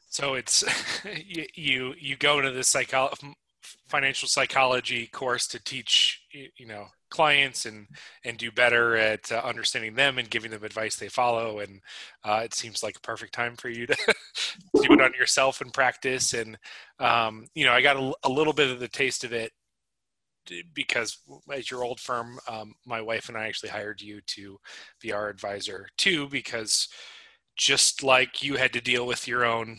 So 0.09 0.35
it's 0.35 0.63
you 1.25 1.45
you, 1.55 1.93
you 1.97 2.15
go 2.17 2.41
to 2.41 2.63
psycho- 2.63 3.13
financial 3.87 4.27
psychology 4.27 5.07
course 5.07 5.47
to 5.47 5.63
teach 5.63 6.21
you 6.57 6.65
know 6.65 6.87
clients 7.09 7.65
and 7.65 7.87
and 8.23 8.37
do 8.37 8.51
better 8.51 8.95
at 8.95 9.31
uh, 9.31 9.41
understanding 9.43 9.95
them 9.95 10.17
and 10.17 10.29
giving 10.29 10.51
them 10.51 10.63
advice 10.63 10.95
they 10.95 11.07
follow 11.07 11.59
and 11.59 11.81
uh, 12.23 12.41
it 12.43 12.53
seems 12.53 12.83
like 12.83 12.97
a 12.97 13.01
perfect 13.01 13.33
time 13.33 13.55
for 13.55 13.69
you 13.69 13.85
to 13.85 13.95
do 14.75 14.93
it 14.93 15.01
on 15.01 15.13
yourself 15.13 15.61
and 15.61 15.73
practice 15.73 16.33
and 16.33 16.57
um, 16.99 17.45
you 17.53 17.63
know 17.63 17.71
i 17.71 17.81
got 17.81 17.95
a, 17.95 18.13
a, 18.23 18.29
little 18.29 18.53
bit 18.53 18.69
of 18.69 18.79
the 18.79 18.87
taste 18.87 19.23
of 19.23 19.33
it 19.33 19.51
because 20.73 21.17
as 21.51 21.69
your 21.69 21.83
old 21.83 21.99
firm 21.99 22.39
um, 22.47 22.73
my 22.85 23.01
wife 23.01 23.29
and 23.29 23.37
i 23.37 23.47
actually 23.47 23.69
hired 23.69 24.01
you 24.01 24.21
to 24.21 24.57
be 25.01 25.11
our 25.11 25.29
advisor 25.29 25.87
too 25.97 26.27
because 26.29 26.87
just 27.55 28.03
like 28.03 28.43
you 28.43 28.55
had 28.55 28.73
to 28.73 28.81
deal 28.81 29.05
with 29.07 29.27
your 29.27 29.45
own 29.45 29.77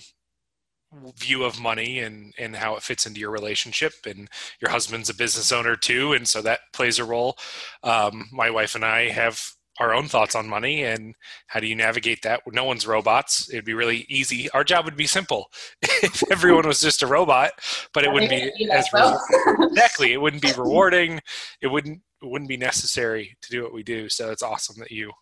view 1.18 1.44
of 1.44 1.60
money 1.60 1.98
and 2.00 2.32
and 2.38 2.56
how 2.56 2.76
it 2.76 2.82
fits 2.82 3.06
into 3.06 3.20
your 3.20 3.30
relationship 3.30 3.92
and 4.06 4.28
your 4.60 4.70
husband's 4.70 5.10
a 5.10 5.14
business 5.14 5.52
owner 5.52 5.76
too 5.76 6.12
and 6.12 6.26
so 6.26 6.40
that 6.40 6.60
plays 6.72 6.98
a 6.98 7.04
role. 7.04 7.36
Um, 7.82 8.28
my 8.32 8.50
wife 8.50 8.74
and 8.74 8.84
i 8.84 9.08
have 9.10 9.40
our 9.78 9.94
own 9.94 10.08
thoughts 10.08 10.34
on 10.34 10.48
money 10.48 10.84
and 10.84 11.14
how 11.46 11.60
do 11.60 11.66
you 11.66 11.76
navigate 11.76 12.22
that? 12.22 12.42
No 12.50 12.64
one's 12.64 12.86
robots. 12.86 13.50
It'd 13.50 13.64
be 13.64 13.74
really 13.74 14.06
easy. 14.08 14.50
Our 14.50 14.64
job 14.64 14.84
would 14.84 14.96
be 14.96 15.06
simple. 15.06 15.50
If 16.02 16.22
everyone 16.30 16.66
was 16.66 16.80
just 16.80 17.02
a 17.02 17.06
robot 17.06 17.52
but 17.92 18.04
it 18.04 18.12
wouldn't 18.12 18.30
be 18.30 18.68
as 18.70 18.86
re- 18.92 19.16
exactly. 19.60 20.12
It 20.12 20.20
wouldn't 20.20 20.42
be 20.42 20.52
rewarding. 20.52 21.20
It 21.60 21.68
wouldn't 21.68 22.00
it 22.22 22.26
wouldn't 22.26 22.48
be 22.48 22.56
necessary 22.56 23.36
to 23.42 23.50
do 23.50 23.62
what 23.62 23.72
we 23.72 23.82
do. 23.82 24.08
So 24.08 24.30
it's 24.30 24.42
awesome 24.42 24.76
that 24.78 24.90
you 24.90 25.12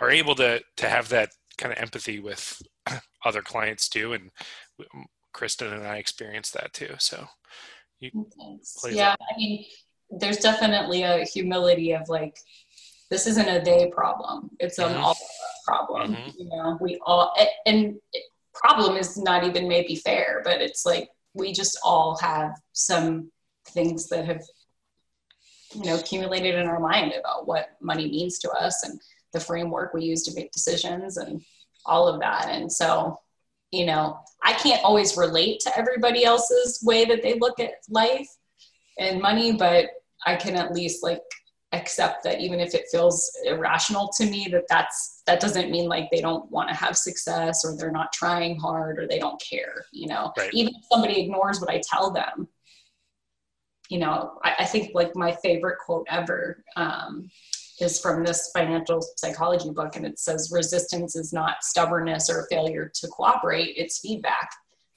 are 0.00 0.10
able 0.10 0.34
to 0.36 0.60
to 0.76 0.88
have 0.88 1.08
that 1.10 1.30
kind 1.58 1.72
of 1.72 1.78
empathy 1.78 2.20
with 2.20 2.60
other 3.24 3.42
clients 3.42 3.88
too. 3.88 4.12
And 4.12 4.30
Kristen 5.32 5.72
and 5.72 5.86
I 5.86 5.96
experienced 5.96 6.54
that 6.54 6.72
too. 6.72 6.94
So, 6.98 7.26
yeah, 8.00 9.14
I 9.20 9.36
mean, 9.36 9.64
there's 10.10 10.38
definitely 10.38 11.02
a 11.02 11.24
humility 11.24 11.92
of 11.92 12.08
like, 12.08 12.38
this 13.14 13.28
isn't 13.28 13.48
a 13.48 13.62
day 13.62 13.92
problem; 13.94 14.50
it's 14.58 14.78
an 14.78 14.90
mm-hmm. 14.90 15.04
all 15.04 15.16
problem. 15.64 16.16
Mm-hmm. 16.16 16.30
You 16.36 16.48
know, 16.48 16.78
we 16.80 16.98
all 17.06 17.32
and 17.64 17.94
problem 18.52 18.96
is 18.96 19.16
not 19.16 19.44
even 19.44 19.68
maybe 19.68 19.94
fair, 19.94 20.42
but 20.44 20.60
it's 20.60 20.84
like 20.84 21.10
we 21.32 21.52
just 21.52 21.78
all 21.84 22.18
have 22.20 22.60
some 22.72 23.30
things 23.68 24.08
that 24.08 24.24
have 24.24 24.42
you 25.74 25.84
know 25.84 25.94
accumulated 25.94 26.56
in 26.56 26.66
our 26.66 26.80
mind 26.80 27.12
about 27.12 27.46
what 27.46 27.76
money 27.80 28.08
means 28.08 28.40
to 28.40 28.50
us 28.50 28.82
and 28.82 29.00
the 29.32 29.38
framework 29.38 29.94
we 29.94 30.04
use 30.04 30.24
to 30.24 30.34
make 30.34 30.50
decisions 30.50 31.16
and 31.16 31.40
all 31.86 32.06
of 32.06 32.20
that 32.20 32.48
and 32.48 32.70
so 32.70 33.18
you 33.72 33.84
know 33.84 34.18
i 34.44 34.52
can't 34.52 34.84
always 34.84 35.16
relate 35.16 35.58
to 35.58 35.76
everybody 35.76 36.24
else's 36.24 36.80
way 36.84 37.04
that 37.04 37.22
they 37.22 37.38
look 37.38 37.58
at 37.58 37.72
life 37.88 38.28
and 38.98 39.20
money 39.20 39.52
but 39.52 39.86
i 40.26 40.36
can 40.36 40.54
at 40.54 40.72
least 40.72 41.02
like 41.02 41.22
accept 41.74 42.24
that 42.24 42.40
even 42.40 42.60
if 42.60 42.74
it 42.74 42.86
feels 42.90 43.30
irrational 43.44 44.08
to 44.16 44.24
me 44.26 44.48
that 44.50 44.64
that's 44.68 45.22
that 45.26 45.40
doesn't 45.40 45.70
mean 45.70 45.88
like 45.88 46.10
they 46.10 46.20
don't 46.20 46.50
want 46.50 46.68
to 46.68 46.74
have 46.74 46.96
success 46.96 47.64
or 47.64 47.76
they're 47.76 47.90
not 47.90 48.12
trying 48.12 48.58
hard 48.58 48.98
or 48.98 49.06
they 49.06 49.18
don't 49.18 49.40
care 49.40 49.84
you 49.92 50.06
know 50.06 50.32
right. 50.38 50.50
even 50.52 50.74
if 50.74 50.82
somebody 50.90 51.20
ignores 51.20 51.60
what 51.60 51.70
i 51.70 51.80
tell 51.82 52.10
them 52.10 52.48
you 53.88 53.98
know 53.98 54.38
i, 54.42 54.54
I 54.60 54.64
think 54.64 54.92
like 54.94 55.14
my 55.14 55.32
favorite 55.42 55.78
quote 55.84 56.06
ever 56.08 56.64
um, 56.76 57.30
is 57.80 58.00
from 58.00 58.24
this 58.24 58.50
financial 58.52 59.00
psychology 59.16 59.70
book, 59.70 59.96
and 59.96 60.06
it 60.06 60.18
says 60.18 60.50
resistance 60.52 61.16
is 61.16 61.32
not 61.32 61.62
stubbornness 61.62 62.30
or 62.30 62.46
failure 62.50 62.90
to 62.94 63.08
cooperate, 63.08 63.74
it's 63.76 63.98
feedback. 63.98 64.50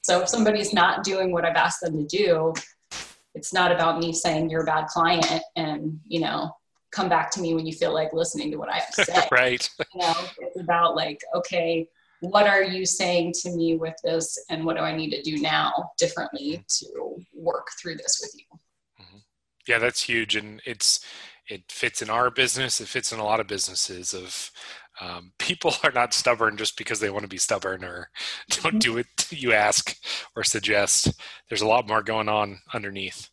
So 0.04 0.22
if 0.22 0.30
somebody's 0.30 0.74
not 0.74 1.04
doing 1.04 1.32
what 1.32 1.46
I've 1.46 1.56
asked 1.56 1.82
them 1.82 1.98
to 1.98 2.06
do, 2.06 2.54
it's 3.36 3.54
not 3.54 3.72
about 3.72 4.00
me 4.00 4.14
saying 4.14 4.50
you're 4.50 4.64
a 4.64 4.66
bad 4.66 4.88
client 4.88 5.42
and, 5.56 6.00
you 6.08 6.22
know, 6.22 6.52
come 6.92 7.10
back 7.10 7.32
to 7.32 7.42
me 7.42 7.54
when 7.54 7.66
you 7.66 7.74
feel 7.74 7.94
like 7.94 8.14
listening 8.14 8.52
to 8.52 8.58
what 8.58 8.70
I 8.70 8.78
have 8.78 8.96
to 8.96 9.06
say. 9.06 9.28
right. 9.32 9.70
You 9.94 10.02
know, 10.02 10.16
it's 10.40 10.60
about 10.60 10.96
like, 10.96 11.20
okay, 11.36 11.88
what 12.22 12.48
are 12.48 12.64
you 12.64 12.86
saying 12.86 13.34
to 13.42 13.52
me 13.52 13.76
with 13.76 13.94
this 14.04 14.38
and 14.50 14.66
what 14.66 14.78
do 14.78 14.84
I 14.84 14.96
need 14.96 15.12
to 15.12 15.22
do 15.22 15.38
now 15.42 15.92
differently 15.98 16.64
to 16.80 17.18
work 17.34 17.68
through 17.80 17.96
this 17.96 18.20
with 18.22 18.32
you? 18.36 18.60
Mm-hmm. 19.02 19.18
Yeah, 19.68 19.80
that's 19.80 20.02
huge. 20.02 20.36
And 20.36 20.62
it's, 20.66 21.02
it 21.48 21.72
fits 21.72 22.02
in 22.02 22.10
our 22.10 22.30
business. 22.30 22.82
It 22.82 22.88
fits 22.88 23.12
in 23.12 23.20
a 23.20 23.24
lot 23.24 23.40
of 23.40 23.48
businesses. 23.48 24.14
Of 24.14 24.52
um, 25.00 25.32
people 25.40 25.74
are 25.84 25.92
not 25.92 26.14
stubborn 26.14 26.58
just 26.58 26.78
because 26.78 27.00
they 27.00 27.10
want 27.10 27.24
to 27.24 27.30
be 27.30 27.38
stubborn 27.38 27.84
or 27.84 28.10
don't 28.50 28.74
mm-hmm. 28.74 28.80
do 28.80 28.94
what 28.96 29.06
you 29.30 29.54
ask 29.54 29.96
or 30.36 30.44
suggest. 30.44 31.20
There's 31.50 31.62
a 31.62 31.68
lot 31.68 31.88
more 31.88 32.02
going 32.02 32.30
on 32.30 32.60
underneath. 32.74 33.30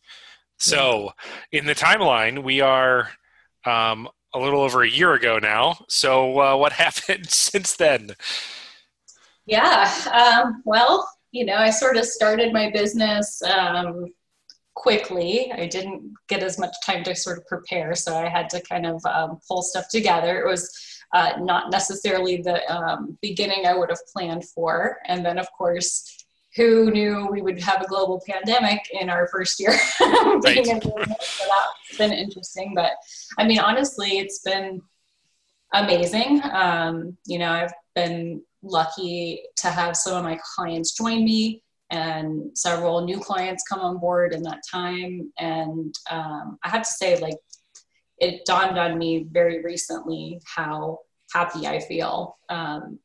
So, 0.57 1.11
in 1.51 1.65
the 1.65 1.75
timeline, 1.75 2.41
we 2.41 2.61
are 2.61 3.09
um, 3.65 4.07
a 4.33 4.39
little 4.39 4.61
over 4.61 4.83
a 4.83 4.89
year 4.89 5.13
ago 5.13 5.39
now. 5.39 5.77
So, 5.87 6.39
uh, 6.39 6.57
what 6.57 6.71
happened 6.85 7.29
since 7.29 7.75
then? 7.75 8.11
Yeah, 9.45 9.91
um, 10.11 10.61
well, 10.65 11.07
you 11.31 11.45
know, 11.45 11.55
I 11.55 11.69
sort 11.69 11.97
of 11.97 12.05
started 12.05 12.51
my 12.53 12.71
business 12.71 13.41
um, 13.43 14.07
quickly. 14.73 15.51
I 15.51 15.67
didn't 15.67 16.13
get 16.27 16.41
as 16.41 16.57
much 16.57 16.73
time 16.85 17.03
to 17.03 17.15
sort 17.15 17.37
of 17.37 17.45
prepare, 17.45 17.93
so 17.95 18.15
I 18.15 18.27
had 18.27 18.49
to 18.51 18.61
kind 18.61 18.85
of 18.85 19.05
um, 19.05 19.39
pull 19.47 19.61
stuff 19.61 19.87
together. 19.89 20.39
It 20.39 20.47
was 20.47 20.71
uh, 21.13 21.33
not 21.39 21.71
necessarily 21.71 22.37
the 22.37 22.69
um, 22.73 23.17
beginning 23.21 23.65
I 23.65 23.75
would 23.75 23.89
have 23.89 24.05
planned 24.11 24.45
for. 24.49 24.97
And 25.05 25.25
then, 25.25 25.37
of 25.37 25.47
course, 25.57 26.14
who 26.55 26.89
knew 26.91 27.27
we 27.29 27.41
would 27.41 27.61
have 27.61 27.81
a 27.81 27.87
global 27.87 28.21
pandemic 28.27 28.79
in 28.91 29.09
our 29.09 29.27
first 29.27 29.59
year 29.59 29.71
business? 30.41 30.83
So 30.83 30.93
that's 30.97 31.97
been 31.97 32.13
interesting. 32.13 32.73
But 32.73 32.91
I 33.37 33.45
mean, 33.45 33.59
honestly, 33.59 34.19
it's 34.19 34.39
been 34.39 34.81
amazing. 35.73 36.41
Um, 36.51 37.17
you 37.25 37.39
know, 37.39 37.51
I've 37.51 37.73
been 37.93 38.41
lucky 38.61 39.43
to 39.57 39.67
have 39.67 39.95
some 39.95 40.17
of 40.17 40.23
my 40.23 40.39
clients 40.55 40.93
join 40.93 41.23
me 41.23 41.61
and 41.91 42.57
several 42.57 43.01
new 43.01 43.19
clients 43.19 43.63
come 43.67 43.79
on 43.79 43.97
board 43.97 44.33
in 44.33 44.41
that 44.43 44.61
time. 44.69 45.31
And 45.37 45.93
um, 46.09 46.57
I 46.63 46.69
have 46.69 46.81
to 46.81 46.89
say, 46.89 47.19
like, 47.19 47.37
it 48.17 48.45
dawned 48.45 48.77
on 48.77 48.97
me 48.97 49.27
very 49.29 49.61
recently 49.61 50.39
how 50.45 50.99
happy 51.33 51.67
I 51.67 51.79
feel 51.79 52.37
um, 52.49 52.99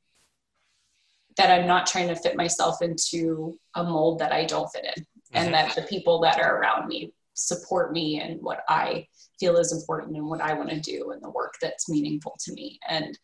that 1.41 1.51
I'm 1.51 1.67
not 1.67 1.87
trying 1.87 2.09
to 2.09 2.17
fit 2.17 2.37
myself 2.37 2.83
into 2.83 3.59
a 3.75 3.83
mold 3.83 4.19
that 4.19 4.31
I 4.31 4.45
don't 4.45 4.69
fit 4.69 4.85
in, 4.85 5.03
mm-hmm. 5.03 5.37
and 5.37 5.55
that 5.55 5.75
the 5.75 5.83
people 5.83 6.21
that 6.21 6.39
are 6.39 6.59
around 6.61 6.87
me 6.87 7.15
support 7.33 7.93
me 7.93 8.21
and 8.21 8.41
what 8.43 8.61
I 8.69 9.07
feel 9.39 9.57
is 9.57 9.73
important 9.73 10.17
and 10.17 10.27
what 10.27 10.43
I 10.43 10.53
want 10.53 10.69
to 10.69 10.81
do 10.81 11.13
and 11.13 11.23
the 11.23 11.31
work 11.31 11.55
that's 11.63 11.89
meaningful 11.89 12.37
to 12.41 12.53
me. 12.53 12.79
And 12.89 13.19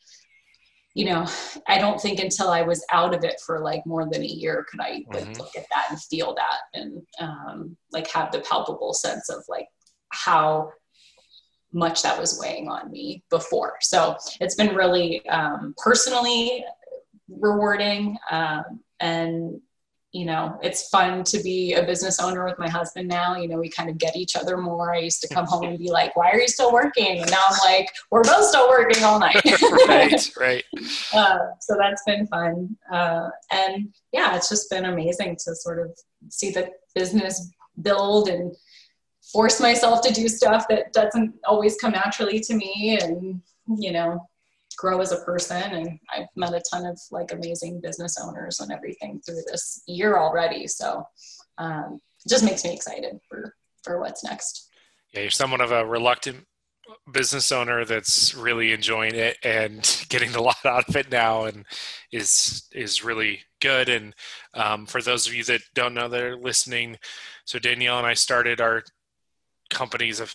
you 0.94 1.04
know, 1.04 1.26
I 1.68 1.76
don't 1.76 2.00
think 2.00 2.20
until 2.20 2.49
I 2.49 2.62
was 2.62 2.82
out 2.90 3.14
of 3.14 3.23
it 3.23 3.38
for 3.44 3.61
like 3.61 3.85
more 3.85 4.08
than 4.11 4.23
a 4.23 4.26
year 4.26 4.64
could 4.70 4.80
I 4.80 5.04
mm-hmm. 5.12 5.32
look 5.35 5.54
at 5.54 5.66
that 5.70 5.88
and 5.90 6.00
feel 6.00 6.35
that 6.37 6.61
and 6.73 7.02
um, 7.20 7.76
like 7.92 8.11
have 8.12 8.32
the 8.32 8.40
palpable 8.40 8.94
sense 8.94 9.28
of 9.28 9.42
like 9.46 9.68
how 10.08 10.70
much 11.75 12.02
that 12.02 12.18
was 12.18 12.40
weighing 12.40 12.68
on 12.68 12.90
me 12.90 13.23
before. 13.28 13.75
So 13.82 14.16
it's 14.40 14.54
been 14.54 14.75
really 14.75 15.26
um, 15.28 15.75
personally 15.76 16.64
rewarding 17.28 18.16
um, 18.30 18.80
and 19.00 19.61
you 20.16 20.25
know, 20.25 20.59
it's 20.62 20.88
fun 20.88 21.25
to 21.25 21.42
be 21.42 21.75
a 21.75 21.83
business 21.83 22.18
owner 22.18 22.47
with 22.47 22.59
my 22.59 22.71
husband 22.71 23.06
now. 23.06 23.37
You 23.37 23.49
know, 23.49 23.59
we 23.59 23.68
kind 23.68 23.90
of 23.90 23.99
get 23.99 24.16
each 24.16 24.35
other 24.35 24.56
more. 24.56 24.95
I 24.95 25.00
used 25.00 25.21
to 25.21 25.28
come 25.28 25.45
home 25.45 25.64
and 25.64 25.78
be 25.78 25.90
like, 25.90 26.16
why 26.16 26.30
are 26.30 26.40
you 26.40 26.49
still 26.49 26.73
working? 26.73 27.21
And 27.21 27.30
now 27.30 27.42
I'm 27.47 27.59
like, 27.64 27.90
we're 28.11 28.25
both 28.25 28.47
still 28.47 28.66
working 28.66 29.04
all 29.04 29.21
night. 29.21 29.45
right, 29.88 30.30
right. 30.40 30.64
Uh, 31.14 31.38
so 31.61 31.76
that's 31.78 32.02
been 32.04 32.26
fun. 32.26 32.76
Uh, 32.92 33.28
and 33.50 33.95
yeah, 34.12 34.37
it's 34.37 34.49
just 34.49 34.68
been 34.71 34.87
amazing 34.87 35.37
to 35.37 35.54
sort 35.54 35.78
of 35.78 35.97
see 36.28 36.50
the 36.50 36.71
business 36.95 37.50
build 37.83 38.28
and 38.28 38.54
force 39.33 39.61
myself 39.61 40.00
to 40.02 40.12
do 40.12 40.28
stuff 40.28 40.66
that 40.68 40.92
doesn't 40.92 41.35
always 41.45 41.76
come 41.76 41.92
naturally 41.92 42.40
to 42.40 42.54
me 42.54 42.99
and, 43.00 43.40
you 43.78 43.92
know, 43.92 44.26
grow 44.76 45.00
as 45.00 45.12
a 45.12 45.25
person 45.25 45.62
and 45.62 45.99
I've 46.14 46.26
met 46.37 46.54
a 46.54 46.62
ton 46.71 46.87
of 46.87 47.00
like 47.11 47.33
amazing 47.33 47.80
business 47.80 48.18
owners 48.23 48.61
and 48.61 48.71
everything 48.73 49.21
through 49.25 49.42
this 49.50 49.83
year 49.87 50.18
already. 50.18 50.66
So 50.66 51.04
um, 51.59 52.00
it 52.25 52.28
just 52.28 52.45
makes 52.45 52.64
me 52.64 52.75
excited 52.75 53.18
for 53.28 53.54
for 53.83 54.00
what's 54.00 54.25
next. 54.25 54.68
Yeah, 55.12 55.23
you're 55.23 55.30
somewhat 55.30 55.61
of 55.61 55.71
a 55.71 55.87
reluctant 55.87 56.45
business 57.11 57.50
owner 57.52 57.85
that's 57.85 58.35
really 58.35 58.73
enjoying 58.73 59.14
it 59.14 59.37
and 59.42 60.04
getting 60.09 60.35
a 60.35 60.42
lot 60.42 60.64
out 60.64 60.88
of 60.88 60.97
it 60.97 61.11
now 61.11 61.45
and 61.45 61.64
is 62.12 62.68
is 62.73 63.04
really 63.04 63.40
good 63.61 63.88
and 63.88 64.14
um, 64.54 64.87
for 64.87 65.02
those 65.02 65.26
of 65.26 65.35
you 65.35 65.42
that 65.45 65.61
don't 65.75 65.95
know 65.95 66.09
that 66.09 66.23
are 66.23 66.37
listening 66.37 66.97
so 67.45 67.59
danielle 67.59 67.99
and 67.99 68.06
i 68.06 68.14
started 68.14 68.61
our 68.61 68.83
companies 69.71 70.21
of 70.21 70.35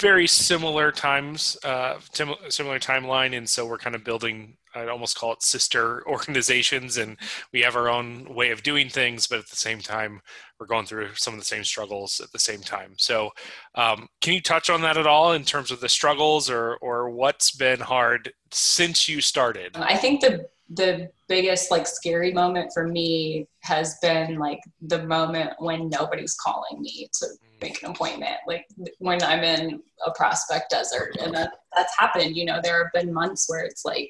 very 0.00 0.26
similar 0.26 0.90
times 0.90 1.56
uh, 1.64 1.98
similar 2.12 2.78
timeline 2.78 3.36
and 3.36 3.48
so 3.48 3.66
we're 3.66 3.78
kind 3.78 3.94
of 3.94 4.02
building 4.02 4.56
I'd 4.74 4.88
almost 4.88 5.16
call 5.16 5.32
it 5.32 5.42
sister 5.42 6.06
organizations, 6.08 6.96
and 6.96 7.16
we 7.52 7.60
have 7.60 7.76
our 7.76 7.88
own 7.88 8.34
way 8.34 8.50
of 8.50 8.62
doing 8.62 8.88
things, 8.88 9.26
but 9.26 9.38
at 9.38 9.48
the 9.48 9.56
same 9.56 9.80
time, 9.80 10.20
we're 10.58 10.66
going 10.66 10.86
through 10.86 11.14
some 11.14 11.34
of 11.34 11.40
the 11.40 11.46
same 11.46 11.64
struggles 11.64 12.20
at 12.20 12.30
the 12.32 12.38
same 12.38 12.60
time. 12.60 12.94
So, 12.98 13.30
um, 13.74 14.08
can 14.20 14.34
you 14.34 14.40
touch 14.40 14.70
on 14.70 14.82
that 14.82 14.96
at 14.96 15.06
all 15.06 15.32
in 15.32 15.44
terms 15.44 15.70
of 15.70 15.80
the 15.80 15.88
struggles, 15.88 16.50
or 16.50 16.76
or 16.76 17.10
what's 17.10 17.50
been 17.50 17.80
hard 17.80 18.32
since 18.52 19.08
you 19.08 19.20
started? 19.20 19.76
I 19.76 19.96
think 19.96 20.20
the 20.20 20.48
the 20.72 21.10
biggest 21.28 21.70
like 21.70 21.86
scary 21.86 22.32
moment 22.32 22.70
for 22.72 22.86
me 22.86 23.46
has 23.62 23.98
been 24.00 24.38
like 24.38 24.60
the 24.80 25.04
moment 25.04 25.50
when 25.58 25.88
nobody's 25.88 26.34
calling 26.34 26.80
me 26.80 27.08
to 27.12 27.26
make 27.60 27.82
an 27.82 27.90
appointment 27.90 28.36
like 28.46 28.66
when 28.98 29.22
i'm 29.22 29.44
in 29.44 29.82
a 30.06 30.10
prospect 30.12 30.70
desert 30.70 31.16
and 31.20 31.34
that, 31.34 31.52
that's 31.76 31.98
happened 31.98 32.36
you 32.36 32.44
know 32.44 32.60
there 32.62 32.82
have 32.82 32.92
been 32.92 33.12
months 33.12 33.46
where 33.48 33.64
it's 33.64 33.84
like 33.84 34.08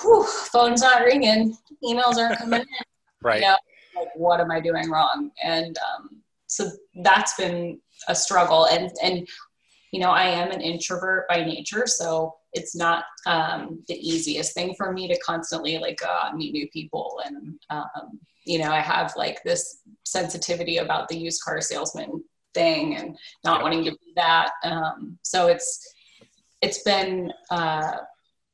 whew, 0.00 0.24
phone's 0.24 0.82
not 0.82 1.02
ringing, 1.02 1.56
emails 1.84 2.16
aren't 2.16 2.38
coming 2.38 2.60
in. 2.60 2.66
right. 3.22 3.40
You 3.40 3.48
know, 3.48 3.56
like, 3.96 4.08
what 4.14 4.40
am 4.40 4.50
I 4.50 4.60
doing 4.60 4.90
wrong? 4.90 5.30
And 5.42 5.76
um, 5.78 6.22
so 6.46 6.70
that's 7.02 7.36
been 7.36 7.80
a 8.08 8.14
struggle. 8.14 8.66
And, 8.66 8.90
and, 9.02 9.28
you 9.92 10.00
know, 10.00 10.10
I 10.10 10.24
am 10.24 10.50
an 10.50 10.60
introvert 10.60 11.28
by 11.28 11.44
nature, 11.44 11.86
so 11.86 12.34
it's 12.52 12.74
not 12.74 13.04
um, 13.26 13.82
the 13.88 13.94
easiest 13.94 14.54
thing 14.54 14.74
for 14.76 14.92
me 14.92 15.08
to 15.08 15.18
constantly 15.18 15.78
like 15.78 16.00
uh, 16.06 16.30
meet 16.34 16.52
new 16.52 16.68
people. 16.68 17.20
And, 17.24 17.58
um, 17.70 18.20
you 18.44 18.58
know, 18.58 18.70
I 18.70 18.80
have 18.80 19.12
like 19.16 19.42
this 19.42 19.82
sensitivity 20.04 20.78
about 20.78 21.08
the 21.08 21.16
used 21.16 21.42
car 21.42 21.60
salesman 21.60 22.22
thing 22.54 22.96
and 22.96 23.16
not 23.44 23.62
wanting 23.62 23.84
to 23.84 23.92
be 23.92 24.12
that. 24.16 24.50
Um, 24.64 25.18
so 25.22 25.48
it's, 25.48 25.94
it's 26.60 26.82
been 26.82 27.32
uh, 27.50 27.98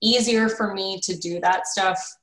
easier 0.02 0.48
for 0.48 0.74
me 0.74 1.00
to 1.00 1.16
do 1.16 1.40
that 1.40 1.66
stuff 1.66 2.16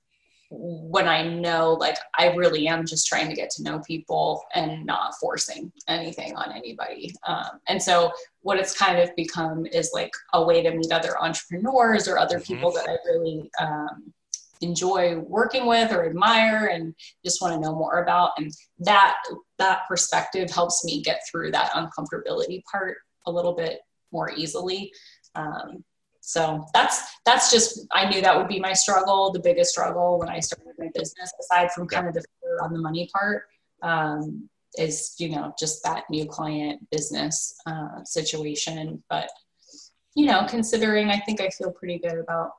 when 0.56 1.08
I 1.08 1.24
know 1.28 1.74
like 1.74 1.98
I 2.18 2.34
really 2.36 2.68
am 2.68 2.86
just 2.86 3.08
trying 3.08 3.28
to 3.30 3.36
get 3.36 3.50
to 3.52 3.64
know 3.64 3.80
people 3.80 4.44
and 4.54 4.86
not 4.86 5.16
forcing 5.20 5.72
anything 5.88 6.36
on 6.36 6.52
anybody. 6.52 7.14
Um, 7.28 7.60
and 7.68 7.82
so 7.82 8.12
what 8.42 8.60
it's 8.60 8.78
kind 8.78 9.00
of 9.00 9.16
become 9.16 9.66
is 9.66 9.92
like 9.94 10.12
a 10.34 10.44
way 10.44 10.62
to 10.62 10.72
meet 10.72 10.92
other 10.92 11.20
entrepreneurs 11.22 12.08
or 12.08 12.18
other 12.18 12.38
mm-hmm. 12.38 12.54
people 12.54 12.72
that 12.74 12.88
I 12.88 12.98
really 13.06 13.50
um, 13.60 14.14
enjoy 14.64 15.20
working 15.20 15.66
with 15.66 15.92
or 15.92 16.06
admire 16.06 16.68
and 16.68 16.96
just 17.24 17.42
want 17.42 17.54
to 17.54 17.60
know 17.60 17.76
more 17.76 18.02
about. 18.02 18.32
And 18.38 18.52
that 18.80 19.18
that 19.60 19.82
perspective 19.88 20.50
helps 20.50 20.84
me 20.86 21.02
get 21.02 21.22
through 21.30 21.52
that 21.52 21.72
uncomfortability 21.72 22.64
part 22.72 22.98
a 23.26 23.32
little 23.32 23.54
bit 23.54 23.80
more 24.12 24.32
easily. 24.32 24.92
Um, 25.36 25.84
so 26.26 26.66
that's 26.74 27.02
that's 27.26 27.52
just 27.52 27.86
i 27.92 28.08
knew 28.08 28.22
that 28.22 28.36
would 28.36 28.48
be 28.48 28.58
my 28.58 28.72
struggle 28.72 29.30
the 29.34 29.42
biggest 29.42 29.72
struggle 29.72 30.18
when 30.18 30.30
i 30.30 30.40
started 30.40 30.72
my 30.80 30.88
business 30.96 31.34
aside 31.42 31.70
from 31.74 31.86
kind 31.86 32.08
of 32.08 32.14
the 32.14 32.22
fear 32.22 32.60
on 32.64 32.72
the 32.72 32.80
money 32.80 33.10
part 33.14 33.44
um, 33.82 34.50
is 34.78 35.16
you 35.18 35.30
know 35.30 35.54
just 35.60 35.84
that 35.84 36.04
new 36.10 36.26
client 36.26 36.80
business 36.92 37.54
uh, 37.66 38.02
situation 38.06 39.04
but 39.10 39.30
you 40.16 40.26
know 40.26 40.46
considering 40.48 41.10
i 41.10 41.20
think 41.20 41.42
i 41.42 41.50
feel 41.50 41.72
pretty 41.72 42.00
good 42.00 42.18
about 42.18 42.52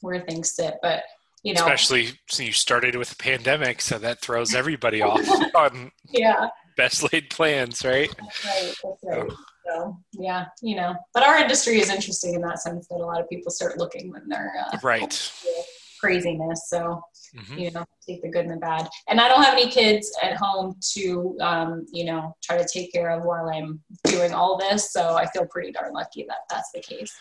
where 0.00 0.20
things 0.22 0.52
sit 0.52 0.76
but 0.80 1.02
you 1.44 1.54
know 1.54 1.60
especially 1.60 2.06
since 2.28 2.46
you 2.46 2.52
started 2.52 2.96
with 2.96 3.12
a 3.12 3.16
pandemic 3.16 3.80
so 3.80 3.98
that 3.98 4.20
throws 4.20 4.54
everybody 4.54 5.00
off 5.02 5.26
on 5.54 5.92
yeah 6.10 6.48
best 6.76 7.12
laid 7.12 7.30
plans 7.30 7.84
right 7.84 8.10
that's 8.18 8.44
right 8.44 8.74
that's 8.82 9.04
right 9.04 9.30
oh. 9.30 9.36
So 9.66 9.96
yeah, 10.12 10.44
you 10.60 10.76
know, 10.76 10.94
but 11.14 11.22
our 11.22 11.38
industry 11.38 11.80
is 11.80 11.88
interesting 11.88 12.34
in 12.34 12.42
that 12.42 12.58
sense 12.58 12.86
that 12.88 12.96
a 12.96 12.98
lot 12.98 13.18
of 13.18 13.28
people 13.30 13.50
start 13.50 13.78
looking 13.78 14.10
when 14.10 14.28
they're 14.28 14.52
uh, 14.70 14.76
right 14.82 15.32
craziness. 16.04 16.68
So 16.68 17.02
mm-hmm. 17.34 17.58
you 17.58 17.70
know, 17.70 17.84
take 18.06 18.22
the 18.22 18.28
good 18.28 18.44
and 18.44 18.54
the 18.54 18.58
bad. 18.58 18.88
And 19.08 19.20
I 19.20 19.28
don't 19.28 19.42
have 19.42 19.54
any 19.54 19.70
kids 19.70 20.12
at 20.22 20.36
home 20.36 20.76
to 20.92 21.36
um, 21.40 21.86
you 21.92 22.04
know 22.04 22.36
try 22.42 22.58
to 22.58 22.66
take 22.72 22.92
care 22.92 23.10
of 23.10 23.24
while 23.24 23.48
I'm 23.48 23.80
doing 24.04 24.32
all 24.32 24.58
this. 24.58 24.92
So 24.92 25.16
I 25.16 25.26
feel 25.26 25.46
pretty 25.46 25.72
darn 25.72 25.92
lucky 25.92 26.24
that 26.28 26.38
that's 26.50 26.70
the 26.72 26.80
case. 26.80 27.12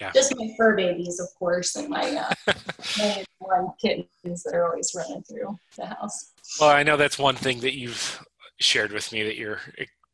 Yeah. 0.00 0.10
Just 0.12 0.34
my 0.36 0.52
fur 0.56 0.74
babies, 0.74 1.20
of 1.20 1.28
course, 1.38 1.76
and 1.76 1.88
my 1.88 2.10
uh, 2.10 2.52
my 2.98 3.24
one 3.38 3.68
kittens 3.80 4.42
that 4.42 4.54
are 4.54 4.66
always 4.68 4.92
running 4.94 5.22
through 5.22 5.56
the 5.76 5.86
house. 5.86 6.32
Well, 6.60 6.70
I 6.70 6.82
know 6.82 6.96
that's 6.96 7.18
one 7.18 7.36
thing 7.36 7.60
that 7.60 7.74
you've 7.74 8.24
shared 8.60 8.92
with 8.92 9.12
me 9.12 9.22
that 9.22 9.36
you're 9.36 9.60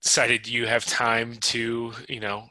excited 0.02 0.48
you 0.48 0.66
have 0.66 0.84
time 0.86 1.34
to 1.36 1.92
you 2.08 2.20
know 2.20 2.48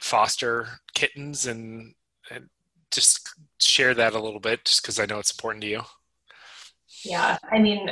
foster 0.00 0.68
kittens 0.94 1.46
and, 1.46 1.94
and 2.30 2.48
just 2.90 3.28
share 3.58 3.92
that 3.94 4.14
a 4.14 4.20
little 4.20 4.40
bit 4.40 4.64
just 4.64 4.82
because 4.82 4.98
i 4.98 5.04
know 5.04 5.18
it's 5.18 5.32
important 5.32 5.62
to 5.62 5.68
you 5.68 5.82
yeah 7.04 7.36
i 7.52 7.58
mean 7.58 7.90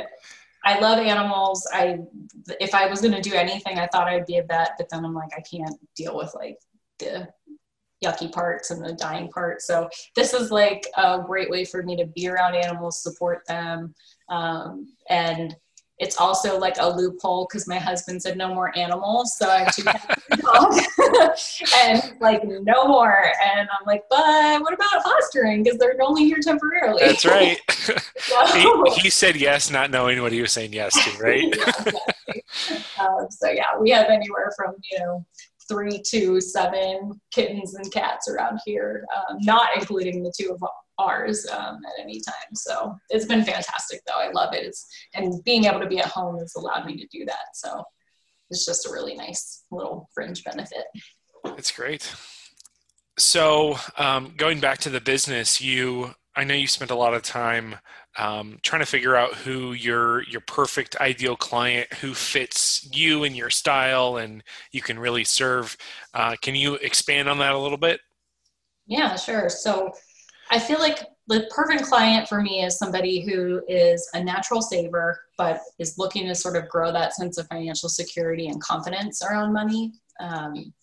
i 0.65 0.79
love 0.79 0.97
animals 0.97 1.67
i 1.73 1.99
if 2.59 2.73
i 2.73 2.87
was 2.87 3.01
going 3.01 3.13
to 3.13 3.21
do 3.21 3.35
anything 3.35 3.77
i 3.77 3.85
thought 3.87 4.07
i'd 4.07 4.25
be 4.25 4.37
a 4.37 4.43
vet 4.43 4.71
but 4.77 4.89
then 4.89 5.05
i'm 5.05 5.13
like 5.13 5.29
i 5.37 5.41
can't 5.41 5.77
deal 5.95 6.17
with 6.17 6.33
like 6.33 6.57
the 6.97 7.27
yucky 8.03 8.31
parts 8.31 8.71
and 8.71 8.83
the 8.83 8.93
dying 8.93 9.27
parts 9.29 9.65
so 9.65 9.89
this 10.15 10.33
is 10.33 10.51
like 10.51 10.85
a 10.97 11.19
great 11.25 11.49
way 11.49 11.65
for 11.65 11.83
me 11.83 11.95
to 11.95 12.05
be 12.05 12.27
around 12.27 12.55
animals 12.55 13.01
support 13.01 13.41
them 13.47 13.93
um, 14.29 14.87
and 15.09 15.55
it's 15.99 16.17
also 16.17 16.59
like 16.59 16.75
a 16.79 16.87
loophole 16.87 17.47
because 17.49 17.67
my 17.67 17.79
husband 17.79 18.21
said 18.21 18.37
no 18.37 18.53
more 18.53 18.75
animals, 18.77 19.35
so 19.35 19.49
I 19.49 19.59
have 19.59 20.21
and 20.29 20.41
dog, 20.41 20.79
and 21.75 22.13
like 22.19 22.43
no 22.43 22.87
more. 22.87 23.31
And 23.43 23.67
I'm 23.71 23.85
like, 23.87 24.03
but 24.09 24.61
what 24.61 24.73
about 24.73 25.03
fostering? 25.03 25.63
Because 25.63 25.79
they're 25.79 25.95
only 25.99 26.25
here 26.25 26.37
temporarily. 26.39 27.03
That's 27.03 27.25
right. 27.25 27.57
so, 27.69 28.45
he, 28.53 29.01
he, 29.01 29.09
said 29.09 29.37
yes, 29.37 29.71
not 29.71 29.89
knowing 29.89 30.21
what 30.21 30.31
he 30.31 30.39
was 30.39 30.51
saying 30.51 30.71
yes 30.71 30.93
to, 30.93 31.17
right? 31.23 31.43
yeah, 31.43 31.63
exactly. 31.63 32.01
um, 32.99 33.27
so 33.31 33.49
yeah, 33.49 33.77
we 33.79 33.89
have 33.89 34.07
anywhere 34.09 34.51
from 34.55 34.75
you 34.91 34.99
know 34.99 35.25
three 35.69 36.01
to 36.09 36.39
seven 36.39 37.19
kittens 37.31 37.75
and 37.75 37.91
cats 37.91 38.29
around 38.29 38.59
here, 38.65 39.05
um, 39.15 39.37
not 39.41 39.69
including 39.75 40.23
the 40.23 40.33
two 40.39 40.51
of 40.51 40.63
ours 40.97 41.47
um, 41.51 41.79
at 41.85 42.03
any 42.03 42.19
time. 42.21 42.55
So 42.55 42.95
it's 43.09 43.25
been 43.25 43.43
fantastic, 43.43 44.01
though. 44.07 44.19
I 44.19 44.31
love 44.31 44.53
it. 44.53 44.65
It's 44.65 44.87
and 45.13 45.43
being 45.43 45.65
able 45.65 45.79
to 45.79 45.87
be 45.87 45.99
at 45.99 46.05
home 46.05 46.37
has 46.39 46.53
allowed 46.55 46.85
me 46.85 46.97
to 46.97 47.07
do 47.11 47.25
that. 47.25 47.55
So 47.55 47.83
it's 48.49 48.65
just 48.65 48.87
a 48.87 48.91
really 48.91 49.15
nice 49.15 49.63
little 49.71 50.09
fringe 50.13 50.43
benefit. 50.43 50.85
It's 51.57 51.71
great. 51.71 52.13
So 53.17 53.77
um, 53.97 54.33
going 54.37 54.59
back 54.59 54.79
to 54.79 54.89
the 54.89 55.01
business, 55.01 55.59
you 55.61 56.13
I 56.35 56.43
know 56.43 56.53
you 56.53 56.67
spent 56.67 56.91
a 56.91 56.95
lot 56.95 57.15
of 57.15 57.23
time 57.23 57.77
um, 58.17 58.59
trying 58.63 58.81
to 58.81 58.85
figure 58.85 59.15
out 59.15 59.33
who 59.35 59.73
your 59.73 60.23
your 60.23 60.41
perfect 60.41 60.95
ideal 60.97 61.35
client, 61.35 61.91
who 61.93 62.13
fits 62.13 62.87
you 62.93 63.23
and 63.23 63.35
your 63.35 63.49
style, 63.49 64.17
and 64.17 64.43
you 64.71 64.81
can 64.81 64.97
really 64.99 65.23
serve. 65.23 65.77
Uh, 66.13 66.35
can 66.41 66.55
you 66.55 66.75
expand 66.75 67.29
on 67.29 67.37
that 67.39 67.53
a 67.53 67.59
little 67.59 67.77
bit? 67.77 67.99
Yeah, 68.87 69.15
sure. 69.15 69.49
So 69.49 69.91
I 70.49 70.59
feel 70.59 70.79
like 70.79 70.99
the 71.27 71.49
perfect 71.53 71.83
client 71.83 72.27
for 72.27 72.41
me 72.41 72.63
is 72.63 72.77
somebody 72.77 73.19
who 73.19 73.61
is 73.67 74.09
a 74.13 74.23
natural 74.23 74.61
saver, 74.61 75.19
but 75.37 75.59
is 75.77 75.97
looking 75.97 76.25
to 76.27 76.35
sort 76.35 76.55
of 76.55 76.69
grow 76.69 76.91
that 76.91 77.13
sense 77.13 77.37
of 77.37 77.47
financial 77.47 77.89
security 77.89 78.47
and 78.47 78.61
confidence 78.61 79.21
around 79.21 79.51
money. 79.51 79.91
Um, 80.21 80.73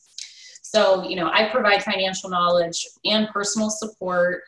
so, 0.63 1.09
you 1.09 1.17
know, 1.17 1.31
I 1.33 1.49
provide 1.49 1.83
financial 1.83 2.29
knowledge 2.29 2.87
and 3.05 3.29
personal 3.29 3.71
support. 3.71 4.43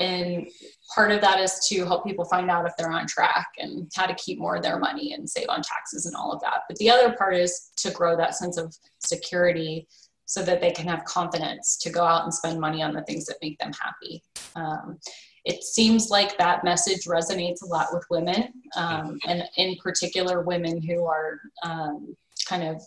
And 0.00 0.48
part 0.94 1.10
of 1.10 1.20
that 1.20 1.40
is 1.40 1.66
to 1.68 1.84
help 1.84 2.04
people 2.04 2.24
find 2.24 2.50
out 2.50 2.66
if 2.66 2.72
they're 2.76 2.90
on 2.90 3.06
track 3.06 3.48
and 3.58 3.90
how 3.94 4.06
to 4.06 4.14
keep 4.14 4.38
more 4.38 4.56
of 4.56 4.62
their 4.62 4.78
money 4.78 5.12
and 5.12 5.28
save 5.28 5.48
on 5.48 5.62
taxes 5.62 6.06
and 6.06 6.14
all 6.14 6.32
of 6.32 6.40
that. 6.42 6.62
But 6.68 6.76
the 6.78 6.90
other 6.90 7.12
part 7.14 7.34
is 7.34 7.70
to 7.76 7.90
grow 7.90 8.16
that 8.16 8.34
sense 8.34 8.56
of 8.56 8.74
security 8.98 9.86
so 10.26 10.42
that 10.42 10.60
they 10.60 10.72
can 10.72 10.86
have 10.88 11.04
confidence 11.04 11.76
to 11.78 11.90
go 11.90 12.04
out 12.04 12.24
and 12.24 12.34
spend 12.34 12.60
money 12.60 12.82
on 12.82 12.92
the 12.92 13.02
things 13.02 13.26
that 13.26 13.36
make 13.40 13.58
them 13.58 13.72
happy. 13.80 14.22
Um, 14.56 14.98
it 15.44 15.62
seems 15.62 16.10
like 16.10 16.36
that 16.38 16.64
message 16.64 17.04
resonates 17.04 17.62
a 17.62 17.66
lot 17.66 17.86
with 17.92 18.04
women, 18.10 18.52
um, 18.76 19.20
and 19.28 19.44
in 19.56 19.76
particular, 19.76 20.42
women 20.42 20.82
who 20.82 21.06
are 21.06 21.38
um, 21.62 22.16
kind 22.48 22.64
of 22.64 22.82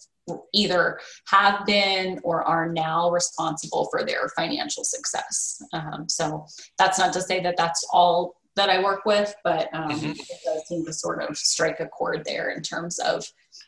either 0.53 0.99
have 1.27 1.65
been 1.65 2.19
or 2.23 2.43
are 2.43 2.71
now 2.71 3.09
responsible 3.09 3.87
for 3.91 4.03
their 4.03 4.29
financial 4.29 4.83
success. 4.83 5.61
Um, 5.73 6.07
so 6.07 6.45
that's 6.77 6.99
not 6.99 7.13
to 7.13 7.21
say 7.21 7.39
that 7.41 7.57
that's 7.57 7.85
all 7.91 8.35
that 8.55 8.69
I 8.69 8.83
work 8.83 9.05
with, 9.05 9.33
but 9.43 9.69
um, 9.73 9.91
mm-hmm. 9.91 10.11
it 10.11 10.39
does 10.43 10.67
seem 10.67 10.85
to 10.85 10.93
sort 10.93 11.23
of 11.23 11.37
strike 11.37 11.79
a 11.79 11.87
chord 11.87 12.23
there 12.25 12.49
in 12.49 12.61
terms 12.61 12.99
of 12.99 13.25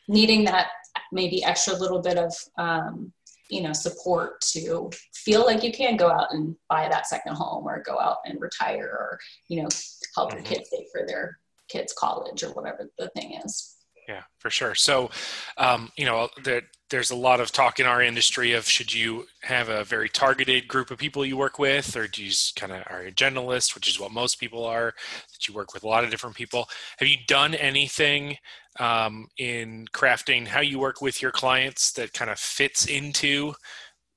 needing 0.08 0.44
that 0.44 0.68
maybe 1.12 1.42
extra 1.44 1.74
little 1.74 2.00
bit 2.00 2.18
of 2.18 2.34
um, 2.58 3.12
you 3.48 3.62
know 3.62 3.72
support 3.72 4.40
to 4.40 4.90
feel 5.14 5.44
like 5.44 5.62
you 5.62 5.72
can 5.72 5.96
go 5.96 6.10
out 6.10 6.32
and 6.32 6.56
buy 6.68 6.88
that 6.88 7.06
second 7.06 7.34
home 7.34 7.64
or 7.66 7.82
go 7.82 7.98
out 8.00 8.18
and 8.24 8.40
retire 8.40 8.86
or 8.86 9.18
you 9.48 9.62
know 9.62 9.68
help 10.16 10.32
your 10.32 10.40
mm-hmm. 10.40 10.54
kids 10.54 10.68
pay 10.70 10.86
for 10.90 11.06
their 11.06 11.38
kids 11.68 11.92
college 11.92 12.42
or 12.42 12.48
whatever 12.52 12.88
the 12.98 13.08
thing 13.10 13.34
is 13.44 13.76
yeah 14.08 14.22
for 14.38 14.50
sure. 14.50 14.74
So 14.74 15.10
um, 15.56 15.90
you 15.96 16.04
know 16.04 16.28
there, 16.42 16.62
there's 16.90 17.10
a 17.10 17.16
lot 17.16 17.40
of 17.40 17.52
talk 17.52 17.80
in 17.80 17.86
our 17.86 18.02
industry 18.02 18.52
of 18.52 18.68
should 18.68 18.92
you 18.92 19.26
have 19.42 19.68
a 19.68 19.84
very 19.84 20.08
targeted 20.08 20.68
group 20.68 20.90
of 20.90 20.98
people 20.98 21.24
you 21.24 21.36
work 21.36 21.58
with 21.58 21.96
or 21.96 22.06
do 22.06 22.22
you 22.22 22.32
kind 22.56 22.72
of 22.72 22.82
are 22.88 23.02
a 23.02 23.12
generalist 23.12 23.74
which 23.74 23.88
is 23.88 23.98
what 23.98 24.12
most 24.12 24.38
people 24.38 24.64
are 24.64 24.92
that 25.32 25.48
you 25.48 25.54
work 25.54 25.72
with 25.72 25.84
a 25.84 25.88
lot 25.88 26.04
of 26.04 26.10
different 26.10 26.36
people. 26.36 26.68
Have 26.98 27.08
you 27.08 27.16
done 27.26 27.54
anything 27.54 28.36
um, 28.78 29.28
in 29.38 29.86
crafting 29.92 30.46
how 30.46 30.60
you 30.60 30.78
work 30.78 31.00
with 31.00 31.22
your 31.22 31.30
clients 31.30 31.92
that 31.92 32.12
kind 32.12 32.30
of 32.30 32.38
fits 32.38 32.86
into 32.86 33.54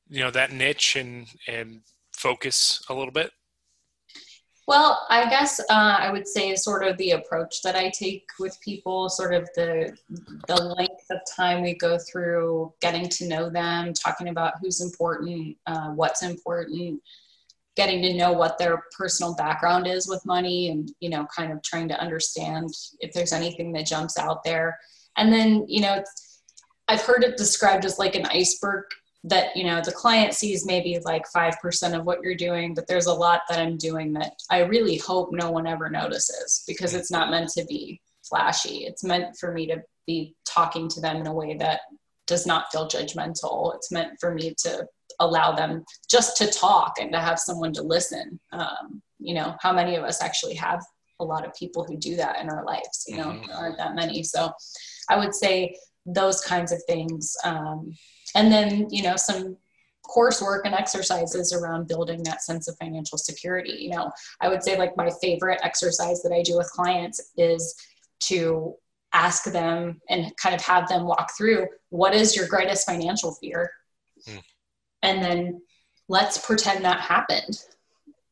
you 0.10 0.20
know 0.20 0.32
that 0.32 0.52
niche 0.52 0.96
and 0.96 1.28
and 1.48 1.82
focus 2.14 2.84
a 2.90 2.94
little 2.94 3.12
bit 3.12 3.32
well, 4.68 5.06
I 5.10 5.30
guess 5.30 5.60
uh, 5.60 5.98
I 6.00 6.12
would 6.12 6.28
say 6.28 6.56
sort 6.56 6.84
of 6.84 6.98
the 6.98 7.12
approach 7.12 7.62
that 7.62 7.76
I 7.76 7.90
take 7.90 8.28
with 8.40 8.60
people, 8.62 9.10
sort 9.10 9.34
of 9.34 9.48
the 9.56 9.96
the 10.48 10.56
length 10.56 11.06
of 11.12 11.20
time 11.36 11.62
we 11.62 11.76
go 11.76 12.00
through 12.00 12.74
getting 12.82 13.08
to 13.10 13.28
know 13.28 13.50
them, 13.50 13.94
talking 13.94 14.30
about 14.30 14.54
who's 14.60 14.82
important, 14.82 15.56
uh, 15.68 15.90
what's 15.90 16.24
important, 16.24 17.00
getting 17.76 18.02
to 18.02 18.16
know 18.16 18.34
what 18.34 18.58
their 18.58 18.84
personal 18.98 19.36
background 19.36 19.86
is 19.86 20.08
with 20.08 20.26
money, 20.26 20.70
and 20.70 20.92
you 21.00 21.10
know, 21.10 21.28
kind 21.36 21.52
of 21.52 21.62
trying 21.62 21.88
to 21.90 22.00
understand 22.00 22.70
if 23.02 23.14
there's 23.14 23.34
anything 23.34 23.72
that 23.74 23.86
jumps 23.86 24.18
out 24.18 24.44
there. 24.44 24.80
And 25.18 25.32
then, 25.32 25.66
you 25.68 25.82
know, 25.82 26.04
I've 26.88 27.02
heard 27.02 27.24
it 27.24 27.38
described 27.38 27.86
as 27.86 28.00
like 28.00 28.16
an 28.16 28.26
iceberg 28.26 28.86
that 29.28 29.56
you 29.58 29.64
know 29.64 29.82
the 29.84 29.92
client 29.92 30.34
sees 30.34 30.66
maybe 30.66 31.00
like 31.04 31.24
5% 31.36 31.98
of 31.98 32.06
what 32.06 32.22
you're 32.22 32.36
doing 32.36 32.74
but 32.74 32.88
there's 32.88 33.08
a 33.08 33.14
lot 33.14 33.42
that 33.50 33.60
i'm 33.60 33.76
doing 33.76 34.14
that 34.14 34.34
i 34.52 34.60
really 34.60 34.98
hope 34.98 35.30
no 35.32 35.50
one 35.50 35.66
ever 35.66 35.90
notices 35.90 36.64
because 36.68 36.94
it's 36.94 37.12
not 37.12 37.32
meant 37.32 37.50
to 37.50 37.66
be 37.66 38.00
flashy. 38.28 38.86
It's 38.86 39.04
meant 39.04 39.38
for 39.38 39.52
me 39.52 39.68
to 39.68 39.82
be 40.06 40.36
talking 40.46 40.88
to 40.90 41.02
them 41.02 41.18
in 41.18 41.28
a 41.28 41.34
way 41.34 41.56
that 41.58 41.82
does 42.28 42.46
not 42.46 42.72
feel 42.72 42.88
judgmental. 42.88 43.76
It's 43.76 43.92
meant 43.92 44.20
for 44.20 44.34
me 44.34 44.54
to 44.60 44.88
allow 45.20 45.54
them 45.54 45.86
just 46.10 46.38
to 46.38 46.48
talk 46.48 46.96
and 47.00 47.12
to 47.12 47.20
have 47.20 47.40
someone 47.40 47.74
to 47.74 47.84
listen. 47.84 48.40
Um, 48.52 49.02
you 49.20 49.34
know 49.34 49.56
how 49.62 49.72
many 49.72 49.96
of 49.96 50.04
us 50.04 50.22
actually 50.22 50.56
have 50.56 50.84
a 51.22 51.24
lot 51.24 51.46
of 51.46 51.54
people 51.56 51.86
who 51.86 51.96
do 51.96 52.18
that 52.18 52.42
in 52.42 52.50
our 52.50 52.66
lives 52.66 53.06
you 53.08 53.16
know 53.16 53.28
mm-hmm. 53.28 53.52
aren't 53.52 53.78
that 53.78 53.96
many. 53.96 54.24
So 54.24 54.52
i 55.10 55.18
would 55.18 55.34
say 55.34 55.76
those 56.06 56.42
kinds 56.42 56.72
of 56.72 56.82
things. 56.84 57.36
Um, 57.44 57.94
and 58.36 58.52
then 58.52 58.88
you 58.90 59.04
know 59.04 59.16
some 59.16 59.58
coursework 60.06 60.62
and 60.66 60.76
exercises 60.76 61.52
around 61.52 61.88
building 61.88 62.22
that 62.24 62.44
sense 62.44 62.68
of 62.68 62.78
financial 62.78 63.18
security. 63.18 63.78
You 63.80 63.90
know 63.92 64.12
i 64.42 64.50
would 64.50 64.64
say 64.64 64.78
like 64.78 64.96
my 64.98 65.10
favorite 65.22 65.60
exercise 65.64 66.22
that 66.22 66.32
i 66.32 66.42
do 66.42 66.58
with 66.58 66.70
clients 66.70 67.32
is 67.38 67.76
to 68.20 68.76
ask 69.16 69.46
them 69.46 70.02
and 70.10 70.36
kind 70.38 70.54
of 70.54 70.62
have 70.62 70.88
them 70.90 71.06
walk 71.06 71.32
through 71.38 71.68
what 71.90 72.14
is 72.14 72.36
your 72.36 72.48
greatest 72.48 72.86
financial 72.86 73.34
fear? 73.34 73.72
Hmm. 74.28 74.38
and 75.04 75.24
then 75.24 75.62
let's 76.08 76.38
pretend 76.38 76.84
that 76.84 77.00
happened. 77.00 77.60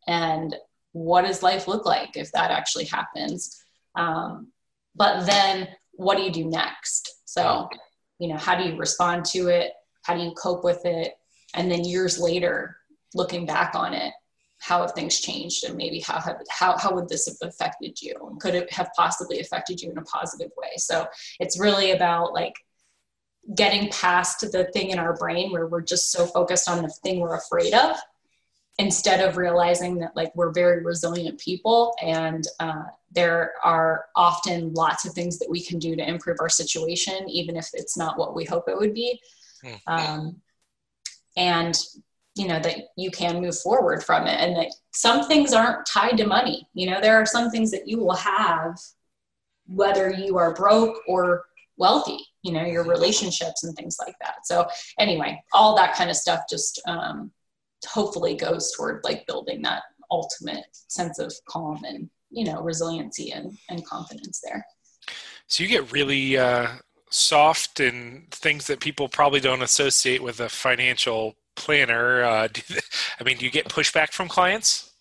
And 0.08 0.56
what 0.92 1.24
does 1.24 1.44
life 1.44 1.68
look 1.68 1.86
like 1.86 2.18
if 2.18 2.32
that 2.32 2.52
actually 2.52 2.86
happens? 2.86 3.64
Um, 3.96 4.48
but 4.96 5.26
then 5.26 5.70
what 5.92 6.18
do 6.18 6.24
you 6.24 6.32
do 6.32 6.46
next 6.46 7.23
so 7.34 7.70
you 8.20 8.28
know 8.28 8.38
how 8.38 8.56
do 8.56 8.64
you 8.64 8.78
respond 8.78 9.26
to 9.26 9.48
it? 9.48 9.74
How 10.04 10.16
do 10.16 10.22
you 10.22 10.32
cope 10.32 10.64
with 10.64 10.86
it? 10.86 11.14
And 11.56 11.72
then 11.72 11.84
years 11.84 12.20
later 12.20 12.78
looking 13.16 13.46
back 13.46 13.76
on 13.76 13.94
it 13.94 14.14
how 14.60 14.82
have 14.82 14.94
things 14.94 15.20
changed 15.20 15.66
and 15.66 15.76
maybe 15.76 16.00
how 16.00 16.20
have 16.22 16.38
how, 16.50 16.78
how 16.78 16.94
would 16.94 17.10
this 17.10 17.26
have 17.26 17.50
affected 17.50 18.02
you? 18.02 18.16
Could 18.40 18.56
it 18.56 18.72
have 18.72 18.90
possibly 18.96 19.42
affected 19.42 19.82
you 19.82 19.92
in 19.92 19.98
a 19.98 20.04
positive 20.04 20.52
way? 20.58 20.70
So 20.78 21.06
it's 21.42 21.60
really 21.60 21.92
about 21.92 22.32
like 22.32 22.54
getting 23.56 23.90
past 23.90 24.40
the 24.40 24.70
thing 24.72 24.92
in 24.92 25.00
our 25.00 25.18
brain 25.18 25.52
where 25.52 25.68
we're 25.68 25.82
just 25.82 26.14
so 26.14 26.26
focused 26.26 26.70
on 26.70 26.82
the 26.82 26.88
thing 27.04 27.20
we're 27.20 27.36
afraid 27.36 27.74
of 27.74 27.98
instead 28.80 29.20
of 29.20 29.38
realizing 29.38 30.00
that 30.00 30.16
like 30.16 30.36
we're 30.36 30.52
very 30.52 30.84
resilient 30.84 31.40
people 31.40 31.96
and 32.02 32.48
uh, 32.60 32.84
there 33.12 33.54
are 33.64 34.06
often 34.16 34.74
lots 34.74 35.06
of 35.06 35.14
things 35.14 35.38
that 35.38 35.50
we 35.50 35.64
can 35.64 35.78
do 35.78 35.96
to 35.96 36.08
improve 36.08 36.38
our 36.40 36.50
situation 36.50 37.30
even 37.30 37.56
if 37.56 37.70
it's 37.74 37.96
not 37.98 38.18
what 38.18 38.36
we 38.36 38.46
hope 38.46 38.68
it 38.68 38.78
would 38.78 38.94
be. 38.94 39.20
Mm. 39.64 39.80
um, 39.88 40.42
and 41.38 41.80
you 42.36 42.48
know 42.48 42.60
that 42.60 42.90
you 42.98 43.12
can 43.12 43.40
move 43.40 43.58
forward 43.58 44.04
from 44.04 44.28
it 44.28 44.40
and 44.40 44.56
that 44.58 44.74
some 44.92 45.28
things 45.28 45.54
aren't 45.54 45.86
tied 45.86 46.18
to 46.18 46.26
money. 46.26 46.68
You 46.74 46.90
know 46.90 47.00
there 47.00 47.16
are 47.16 47.26
some 47.26 47.50
things 47.50 47.72
that 47.72 47.88
you 47.88 48.00
will 48.00 48.16
have 48.16 48.78
whether 49.68 50.12
you 50.12 50.38
are 50.38 50.54
broke 50.54 50.98
or 51.08 51.46
wealthy 51.78 52.20
you 52.42 52.52
know 52.52 52.66
your 52.66 52.84
relationships 52.84 53.64
and 53.64 53.76
things 53.76 53.98
like 54.00 54.16
that. 54.20 54.46
So 54.46 54.68
anyway 55.00 55.42
all 55.54 55.76
that 55.76 55.96
kind 55.96 56.10
of 56.10 56.18
stuff 56.18 56.42
just 56.50 56.82
um, 56.88 57.32
hopefully 57.86 58.36
goes 58.36 58.72
toward 58.76 59.04
like 59.04 59.26
building 59.28 59.62
that 59.62 59.84
ultimate 60.12 60.66
sense 60.72 61.20
of 61.20 61.34
calm 61.48 61.84
and 61.86 62.10
you 62.30 62.46
know 62.46 62.62
resiliency 62.62 63.32
and, 63.32 63.52
and 63.70 63.86
confidence 63.86 64.42
there 64.44 64.66
so 65.48 65.64
you 65.64 65.70
get 65.70 65.92
really 65.92 66.38
uh, 66.38 66.68
soft 67.10 67.80
and 67.80 68.30
things 68.32 68.68
that 68.68 68.80
people 68.80 69.08
probably 69.08 69.40
don't 69.40 69.62
associate 69.62 70.24
with 70.24 70.40
a 70.40 70.50
financial 70.50 71.36
planner. 71.56 72.24
Uh, 72.24 72.48
they, 72.70 72.80
I 73.20 73.24
mean, 73.24 73.38
do 73.38 73.46
you 73.46 73.52
get 73.52 73.70
pushback 73.70 74.12
from 74.12 74.28
clients? 74.28 74.93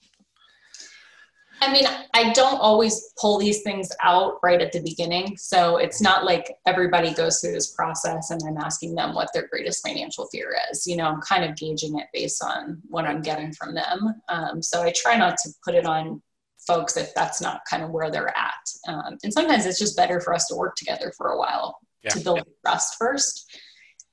I 1.63 1.73
mean, 1.73 1.85
I 2.13 2.33
don't 2.33 2.59
always 2.59 3.13
pull 3.21 3.39
these 3.39 3.63
things 3.63 3.89
out 4.03 4.41
right 4.43 4.61
at 4.61 4.73
the 4.73 4.83
beginning. 4.83 5.37
So 5.37 5.77
it's 5.77 6.01
not 6.01 6.25
like 6.25 6.57
everybody 6.67 7.15
goes 7.15 7.41
through 7.41 7.53
this 7.53 7.73
process 7.73 8.31
and 8.31 8.41
I'm 8.47 8.57
asking 8.57 8.97
them 8.97 9.15
what 9.15 9.29
their 9.33 9.47
greatest 9.47 9.87
financial 9.87 10.27
fear 10.27 10.57
is. 10.71 10.87
You 10.89 10.97
know, 10.97 11.05
I'm 11.05 11.21
kind 11.21 11.45
of 11.45 11.57
gauging 11.57 11.99
it 11.99 12.07
based 12.13 12.43
on 12.43 12.83
what 12.89 13.05
I'm 13.05 13.23
getting 13.23 13.53
from 13.53 13.75
them. 13.75 14.21
Um, 14.29 14.61
so 14.61 14.83
I 14.83 14.93
try 14.95 15.17
not 15.17 15.37
to 15.39 15.51
put 15.65 15.77
it 15.77 15.87
on 15.87 16.21
folks 16.67 16.97
if 16.97 17.15
that's 17.15 17.41
not 17.41 17.61
kind 17.71 17.85
of 17.85 17.91
where 17.91 18.11
they're 18.11 18.37
at. 18.37 18.71
Um, 18.89 19.19
and 19.23 19.33
sometimes 19.33 19.65
it's 19.65 19.79
just 19.79 19.97
better 19.97 20.21
for 20.21 20.35
us 20.35 20.47
to 20.49 20.57
work 20.57 20.75
together 20.75 21.13
for 21.17 21.29
a 21.29 21.39
while 21.39 21.79
yeah. 22.03 22.11
to 22.11 22.21
build 22.21 22.39
yeah. 22.39 22.71
trust 22.71 22.97
first. 22.99 23.57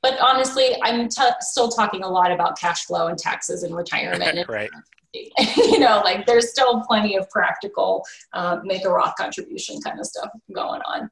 But 0.01 0.19
honestly, 0.21 0.77
I'm 0.83 1.09
t- 1.09 1.23
still 1.41 1.69
talking 1.69 2.03
a 2.03 2.09
lot 2.09 2.31
about 2.31 2.59
cash 2.59 2.85
flow 2.85 3.07
and 3.07 3.17
taxes 3.17 3.63
and 3.63 3.75
retirement. 3.75 4.47
right. 4.49 4.69
you 5.13 5.79
know, 5.79 6.01
like 6.03 6.25
there's 6.25 6.51
still 6.51 6.81
plenty 6.81 7.15
of 7.15 7.29
practical 7.29 8.05
um, 8.33 8.61
make 8.63 8.85
a 8.85 8.89
Roth 8.89 9.15
contribution 9.17 9.81
kind 9.81 9.99
of 9.99 10.05
stuff 10.05 10.29
going 10.53 10.81
on. 10.81 11.09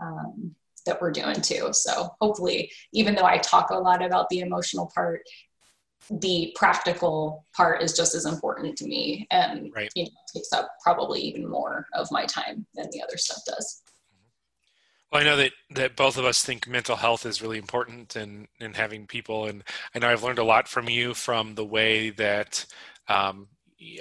Um, 0.00 0.54
that 0.86 1.00
we're 1.00 1.10
doing 1.10 1.34
too. 1.34 1.68
So 1.72 2.08
hopefully, 2.20 2.72
even 2.92 3.14
though 3.14 3.24
I 3.24 3.36
talk 3.38 3.70
a 3.70 3.78
lot 3.78 4.02
about 4.02 4.28
the 4.30 4.40
emotional 4.40 4.90
part, 4.94 5.22
the 6.10 6.52
practical 6.56 7.46
part 7.54 7.82
is 7.82 7.96
just 7.96 8.14
as 8.14 8.26
important 8.26 8.76
to 8.78 8.86
me 8.86 9.26
and 9.30 9.70
right. 9.74 9.90
you 9.94 10.04
know, 10.04 10.10
takes 10.32 10.52
up 10.52 10.70
probably 10.82 11.20
even 11.20 11.48
more 11.48 11.86
of 11.94 12.10
my 12.10 12.24
time 12.24 12.66
than 12.74 12.88
the 12.90 13.02
other 13.02 13.16
stuff 13.16 13.38
does. 13.46 13.82
Well, 15.12 15.22
I 15.22 15.24
know 15.24 15.36
that, 15.36 15.52
that 15.70 15.96
both 15.96 16.16
of 16.16 16.24
us 16.24 16.42
think 16.42 16.68
mental 16.68 16.96
health 16.96 17.26
is 17.26 17.42
really 17.42 17.58
important 17.58 18.14
and 18.14 18.46
in 18.60 18.74
having 18.74 19.06
people. 19.06 19.46
And 19.46 19.64
I 19.94 19.98
know 19.98 20.08
I've 20.08 20.22
learned 20.22 20.38
a 20.38 20.44
lot 20.44 20.68
from 20.68 20.88
you 20.88 21.14
from 21.14 21.56
the 21.56 21.64
way 21.64 22.10
that, 22.10 22.64
um, 23.10 23.48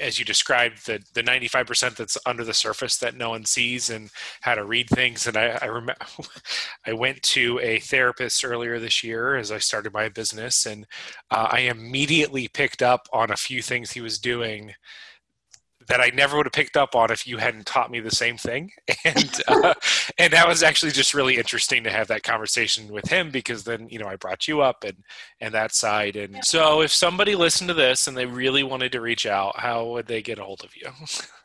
as 0.02 0.20
you 0.20 0.26
described, 0.26 0.86
the, 0.86 1.02
the 1.14 1.24
95% 1.24 1.96
that's 1.96 2.18
under 2.26 2.44
the 2.44 2.54
surface 2.54 2.98
that 2.98 3.16
no 3.16 3.30
one 3.30 3.46
sees 3.46 3.90
and 3.90 4.10
how 4.42 4.54
to 4.54 4.66
read 4.66 4.90
things. 4.90 5.26
And 5.26 5.38
I, 5.38 5.58
I 5.62 5.66
remember 5.66 5.96
I 6.86 6.94
went 6.94 7.24
to 7.24 7.60
a 7.62 7.80
therapist 7.80 8.44
earlier 8.44 8.80
this 8.80 9.04
year 9.04 9.36
as 9.36 9.52
I 9.52 9.58
started 9.58 9.94
my 9.94 10.10
business, 10.10 10.66
and 10.66 10.86
uh, 11.32 11.48
I 11.52 11.62
immediately 11.62 12.48
picked 12.50 12.82
up 12.82 13.08
on 13.14 13.32
a 13.32 13.38
few 13.38 13.62
things 13.62 13.92
he 13.92 14.02
was 14.02 14.20
doing 14.20 14.74
that 15.90 16.00
I 16.00 16.12
never 16.14 16.38
would 16.38 16.46
have 16.46 16.54
picked 16.54 16.78
up 16.78 16.96
on 16.96 17.12
if 17.12 17.28
you 17.28 17.38
hadn't 17.38 17.66
taught 17.66 17.92
me 17.92 18.00
the 18.00 18.12
same 18.12 18.38
thing. 18.38 18.72
And 19.06 19.42
uh, 19.48 19.74
and 20.18 20.34
that 20.34 20.48
was 20.48 20.62
actually 20.62 20.92
just 20.92 21.14
really 21.14 21.38
interesting 21.38 21.84
to 21.84 21.90
have 21.90 22.08
that 22.10 22.24
conversation 22.24 22.90
with 22.90 23.08
him 23.10 23.32
because 23.32 23.64
then 23.64 23.88
you 23.90 23.98
know 23.98 24.08
I 24.08 24.18
brought 24.18 24.48
you 24.48 24.62
up 24.62 24.84
and 24.84 24.98
and 25.40 25.54
that 25.54 25.74
side. 25.74 26.16
And 26.16 26.44
so 26.44 26.82
if 26.82 26.92
somebody 26.92 27.36
listened 27.36 27.70
to 27.70 27.74
this 27.74 28.08
and 28.08 28.16
they 28.16 28.26
really 28.26 28.64
wanted 28.64 28.92
to 28.92 29.02
reach 29.02 29.26
out, 29.26 29.60
how 29.60 29.86
would 29.86 30.08
they 30.08 30.22
get 30.22 30.38
a 30.38 30.44
hold 30.44 30.64
of 30.64 30.76
you? 30.76 30.90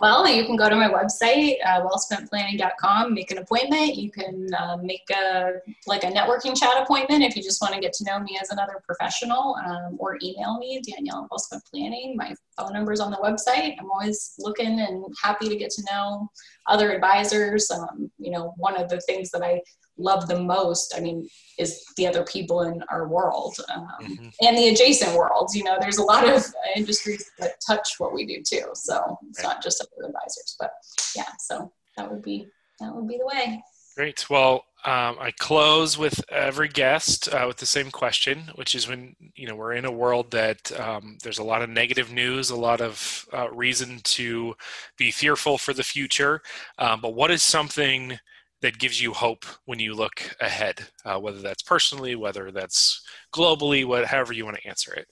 Well, 0.00 0.26
you 0.26 0.46
can 0.46 0.56
go 0.56 0.70
to 0.70 0.76
my 0.76 0.88
website, 0.88 1.56
uh, 1.62 1.82
wellspentplanning.com, 1.82 3.12
make 3.12 3.30
an 3.30 3.36
appointment. 3.36 3.96
You 3.96 4.10
can 4.10 4.48
uh, 4.58 4.78
make 4.82 5.04
a 5.10 5.52
like 5.86 6.04
a 6.04 6.06
networking 6.06 6.58
chat 6.58 6.72
appointment 6.80 7.22
if 7.22 7.36
you 7.36 7.42
just 7.42 7.60
want 7.60 7.74
to 7.74 7.80
get 7.80 7.92
to 7.94 8.04
know 8.04 8.18
me 8.18 8.38
as 8.40 8.48
another 8.48 8.82
professional, 8.86 9.56
um, 9.66 9.98
or 9.98 10.16
email 10.22 10.56
me, 10.58 10.80
Danielle 10.80 11.28
Wellspent 11.30 11.62
Planning. 11.66 12.16
My 12.16 12.34
phone 12.56 12.72
number 12.72 12.92
is 12.92 13.00
on 13.00 13.10
the 13.10 13.18
website. 13.18 13.76
I'm 13.78 13.90
always 13.90 14.34
looking 14.38 14.80
and 14.80 15.04
happy 15.22 15.50
to 15.50 15.56
get 15.56 15.70
to 15.72 15.82
know 15.92 16.30
other 16.66 16.92
advisors. 16.92 17.70
Um, 17.70 18.10
you 18.18 18.30
know, 18.30 18.54
one 18.56 18.80
of 18.80 18.88
the 18.88 19.02
things 19.02 19.30
that 19.32 19.42
I 19.42 19.60
love 20.00 20.28
the 20.28 20.40
most, 20.40 20.94
I 20.96 21.00
mean, 21.00 21.28
is 21.58 21.84
the 21.96 22.06
other 22.06 22.24
people 22.24 22.62
in 22.62 22.82
our 22.90 23.06
world 23.06 23.56
um, 23.72 23.88
mm-hmm. 24.00 24.28
and 24.40 24.56
the 24.56 24.68
adjacent 24.68 25.16
worlds. 25.16 25.54
You 25.54 25.64
know, 25.64 25.76
there's 25.80 25.98
a 25.98 26.02
lot 26.02 26.28
of 26.28 26.44
industries 26.76 27.30
that 27.38 27.54
touch 27.66 27.94
what 27.98 28.12
we 28.12 28.26
do 28.26 28.42
too. 28.42 28.70
So 28.74 29.18
it's 29.28 29.42
right. 29.42 29.50
not 29.50 29.62
just 29.62 29.82
other 29.82 30.08
advisors, 30.08 30.56
but 30.58 30.72
yeah. 31.14 31.30
So 31.38 31.72
that 31.96 32.10
would 32.10 32.22
be 32.22 32.48
that 32.80 32.94
would 32.94 33.06
be 33.06 33.18
the 33.18 33.26
way. 33.26 33.62
Great. 33.96 34.30
Well, 34.30 34.64
um, 34.84 35.16
I 35.20 35.30
close 35.38 35.98
with 35.98 36.24
every 36.30 36.68
guest 36.68 37.28
uh, 37.34 37.44
with 37.46 37.58
the 37.58 37.66
same 37.66 37.90
question, 37.90 38.50
which 38.54 38.74
is 38.74 38.88
when 38.88 39.14
you 39.34 39.46
know 39.46 39.54
we're 39.54 39.74
in 39.74 39.84
a 39.84 39.92
world 39.92 40.30
that 40.30 40.72
um, 40.80 41.18
there's 41.22 41.38
a 41.38 41.44
lot 41.44 41.60
of 41.60 41.68
negative 41.68 42.10
news, 42.10 42.48
a 42.48 42.56
lot 42.56 42.80
of 42.80 43.28
uh, 43.34 43.50
reason 43.50 44.00
to 44.04 44.54
be 44.96 45.10
fearful 45.10 45.58
for 45.58 45.74
the 45.74 45.82
future. 45.82 46.40
Um, 46.78 47.02
but 47.02 47.14
what 47.14 47.30
is 47.30 47.42
something 47.42 48.18
that 48.62 48.78
gives 48.78 49.00
you 49.00 49.12
hope 49.12 49.44
when 49.64 49.78
you 49.78 49.94
look 49.94 50.36
ahead, 50.40 50.86
uh, 51.04 51.18
whether 51.18 51.40
that's 51.40 51.62
personally, 51.62 52.14
whether 52.14 52.50
that's 52.50 53.02
globally, 53.32 53.84
whatever 53.84 54.32
you 54.32 54.44
want 54.44 54.56
to 54.58 54.68
answer 54.68 54.92
it? 54.94 55.08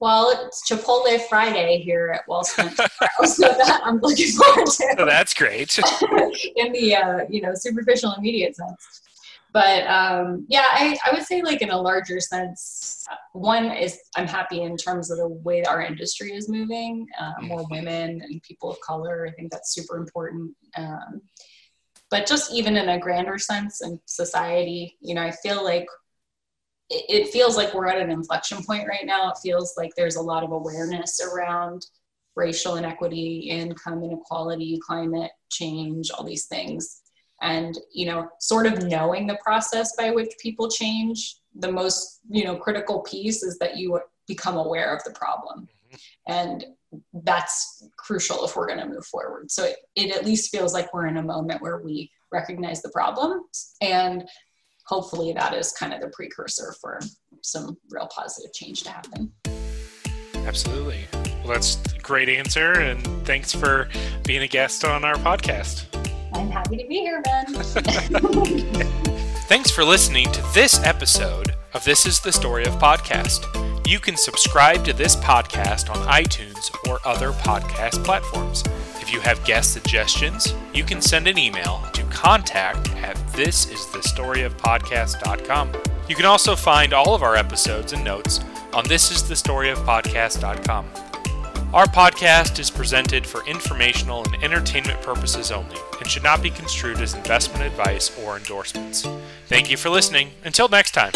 Well, 0.00 0.30
it's 0.46 0.66
Chipotle 0.68 1.20
Friday 1.28 1.78
here 1.78 2.10
at 2.14 2.26
Wall 2.26 2.42
Street, 2.42 2.72
so 3.24 3.48
that 3.48 3.82
I'm 3.84 3.98
looking 3.98 4.32
forward 4.32 4.66
to. 4.66 4.94
Oh, 4.98 5.04
that's 5.04 5.34
great. 5.34 5.78
in 6.56 6.72
the 6.72 6.96
uh, 6.96 7.20
you 7.28 7.42
know 7.42 7.52
superficial 7.54 8.14
immediate 8.16 8.56
sense, 8.56 9.02
but 9.52 9.86
um, 9.86 10.46
yeah, 10.48 10.64
I, 10.70 10.96
I 11.06 11.12
would 11.14 11.24
say 11.24 11.42
like 11.42 11.60
in 11.60 11.70
a 11.70 11.78
larger 11.78 12.18
sense, 12.18 13.06
one 13.32 13.72
is 13.72 13.98
I'm 14.16 14.26
happy 14.26 14.62
in 14.62 14.76
terms 14.76 15.10
of 15.10 15.18
the 15.18 15.28
way 15.28 15.64
our 15.64 15.82
industry 15.82 16.32
is 16.32 16.48
moving, 16.48 17.06
uh, 17.20 17.42
more 17.42 17.60
mm-hmm. 17.60 17.74
women 17.74 18.22
and 18.22 18.42
people 18.42 18.70
of 18.70 18.80
color. 18.80 19.26
I 19.26 19.32
think 19.32 19.50
that's 19.50 19.74
super 19.74 19.98
important. 19.98 20.54
Um, 20.76 21.20
but 22.10 22.26
just 22.26 22.52
even 22.52 22.76
in 22.76 22.88
a 22.88 22.98
grander 22.98 23.38
sense 23.38 23.82
in 23.82 24.00
society 24.06 24.96
you 25.00 25.14
know 25.14 25.22
i 25.22 25.30
feel 25.30 25.64
like 25.64 25.86
it 26.90 27.28
feels 27.28 27.56
like 27.56 27.72
we're 27.72 27.86
at 27.86 28.00
an 28.00 28.10
inflection 28.10 28.62
point 28.64 28.88
right 28.88 29.06
now. 29.06 29.30
It 29.30 29.38
feels 29.42 29.74
like 29.76 29.92
there's 29.96 30.16
a 30.16 30.22
lot 30.22 30.42
of 30.42 30.50
awareness 30.50 31.20
around 31.20 31.86
racial 32.36 32.76
inequity 32.76 33.48
income 33.50 34.02
inequality 34.02 34.78
climate 34.84 35.30
change 35.50 36.10
all 36.10 36.24
these 36.24 36.46
things. 36.46 37.02
And 37.42 37.78
you 37.92 38.06
know 38.06 38.28
sort 38.40 38.66
of 38.66 38.84
knowing 38.84 39.26
the 39.26 39.38
process 39.42 39.94
by 39.96 40.10
which 40.10 40.32
people 40.40 40.68
change 40.68 41.36
the 41.54 41.72
most 41.72 42.20
you 42.28 42.44
know 42.44 42.56
critical 42.56 43.00
piece 43.00 43.42
is 43.42 43.56
that 43.58 43.76
you 43.76 43.98
become 44.26 44.56
aware 44.56 44.94
of 44.94 45.02
the 45.04 45.12
problem. 45.12 45.68
Mm-hmm. 45.92 46.32
and 46.32 46.64
that's 47.24 47.84
crucial 47.96 48.44
if 48.44 48.56
we're 48.56 48.66
going 48.66 48.80
to 48.80 48.88
move 48.88 49.06
forward. 49.06 49.50
So 49.50 49.64
it, 49.64 49.76
it 49.96 50.16
at 50.16 50.24
least 50.24 50.50
feels 50.50 50.74
like 50.74 50.92
we're 50.92 51.06
in 51.06 51.16
a 51.16 51.22
moment 51.22 51.62
where 51.62 51.78
we 51.78 52.10
recognize 52.32 52.82
the 52.82 52.90
problems 52.90 53.74
and 53.80 54.28
hopefully 54.86 55.32
that 55.32 55.54
is 55.54 55.72
kind 55.72 55.92
of 55.92 56.00
the 56.00 56.08
precursor 56.08 56.74
for 56.80 57.00
some 57.42 57.76
real 57.90 58.08
positive 58.08 58.52
change 58.52 58.82
to 58.82 58.90
happen. 58.90 59.32
Absolutely. 60.46 61.06
Well, 61.44 61.54
that's 61.54 61.78
a 61.94 61.98
great 61.98 62.28
answer. 62.28 62.72
And 62.72 63.04
thanks 63.26 63.52
for 63.52 63.88
being 64.24 64.42
a 64.42 64.48
guest 64.48 64.84
on 64.84 65.04
our 65.04 65.14
podcast. 65.16 65.86
I'm 66.32 66.50
happy 66.50 66.76
to 66.76 66.86
be 66.88 67.00
here, 67.00 67.22
Ben. 67.22 67.46
thanks 69.48 69.70
for 69.70 69.84
listening 69.84 70.30
to 70.32 70.42
this 70.54 70.82
episode 70.84 71.54
of 71.74 71.84
This 71.84 72.06
is 72.06 72.20
the 72.20 72.32
Story 72.32 72.64
of 72.64 72.74
Podcast. 72.74 73.69
You 73.86 73.98
can 73.98 74.16
subscribe 74.16 74.84
to 74.84 74.92
this 74.92 75.16
podcast 75.16 75.90
on 75.90 75.96
iTunes 76.06 76.70
or 76.88 77.00
other 77.04 77.32
podcast 77.32 78.04
platforms. 78.04 78.62
If 79.00 79.12
you 79.12 79.18
have 79.20 79.44
guest 79.44 79.72
suggestions, 79.72 80.54
you 80.72 80.84
can 80.84 81.02
send 81.02 81.26
an 81.26 81.38
email 81.38 81.82
to 81.92 82.04
contact 82.04 82.90
at 82.96 83.16
thisisthestoryofpodcast.com. 83.32 85.72
You 86.08 86.16
can 86.16 86.24
also 86.24 86.56
find 86.56 86.92
all 86.92 87.14
of 87.14 87.22
our 87.22 87.36
episodes 87.36 87.92
and 87.92 88.04
notes 88.04 88.40
on 88.72 88.84
thisisthestoryofpodcast.com. 88.84 90.90
Our 91.72 91.86
podcast 91.86 92.58
is 92.58 92.68
presented 92.68 93.24
for 93.24 93.46
informational 93.46 94.24
and 94.24 94.42
entertainment 94.42 95.00
purposes 95.02 95.52
only 95.52 95.76
and 96.00 96.10
should 96.10 96.24
not 96.24 96.42
be 96.42 96.50
construed 96.50 96.98
as 96.98 97.14
investment 97.14 97.64
advice 97.64 98.10
or 98.24 98.36
endorsements. 98.36 99.06
Thank 99.46 99.70
you 99.70 99.76
for 99.76 99.88
listening. 99.88 100.32
Until 100.44 100.68
next 100.68 100.90
time. 100.92 101.12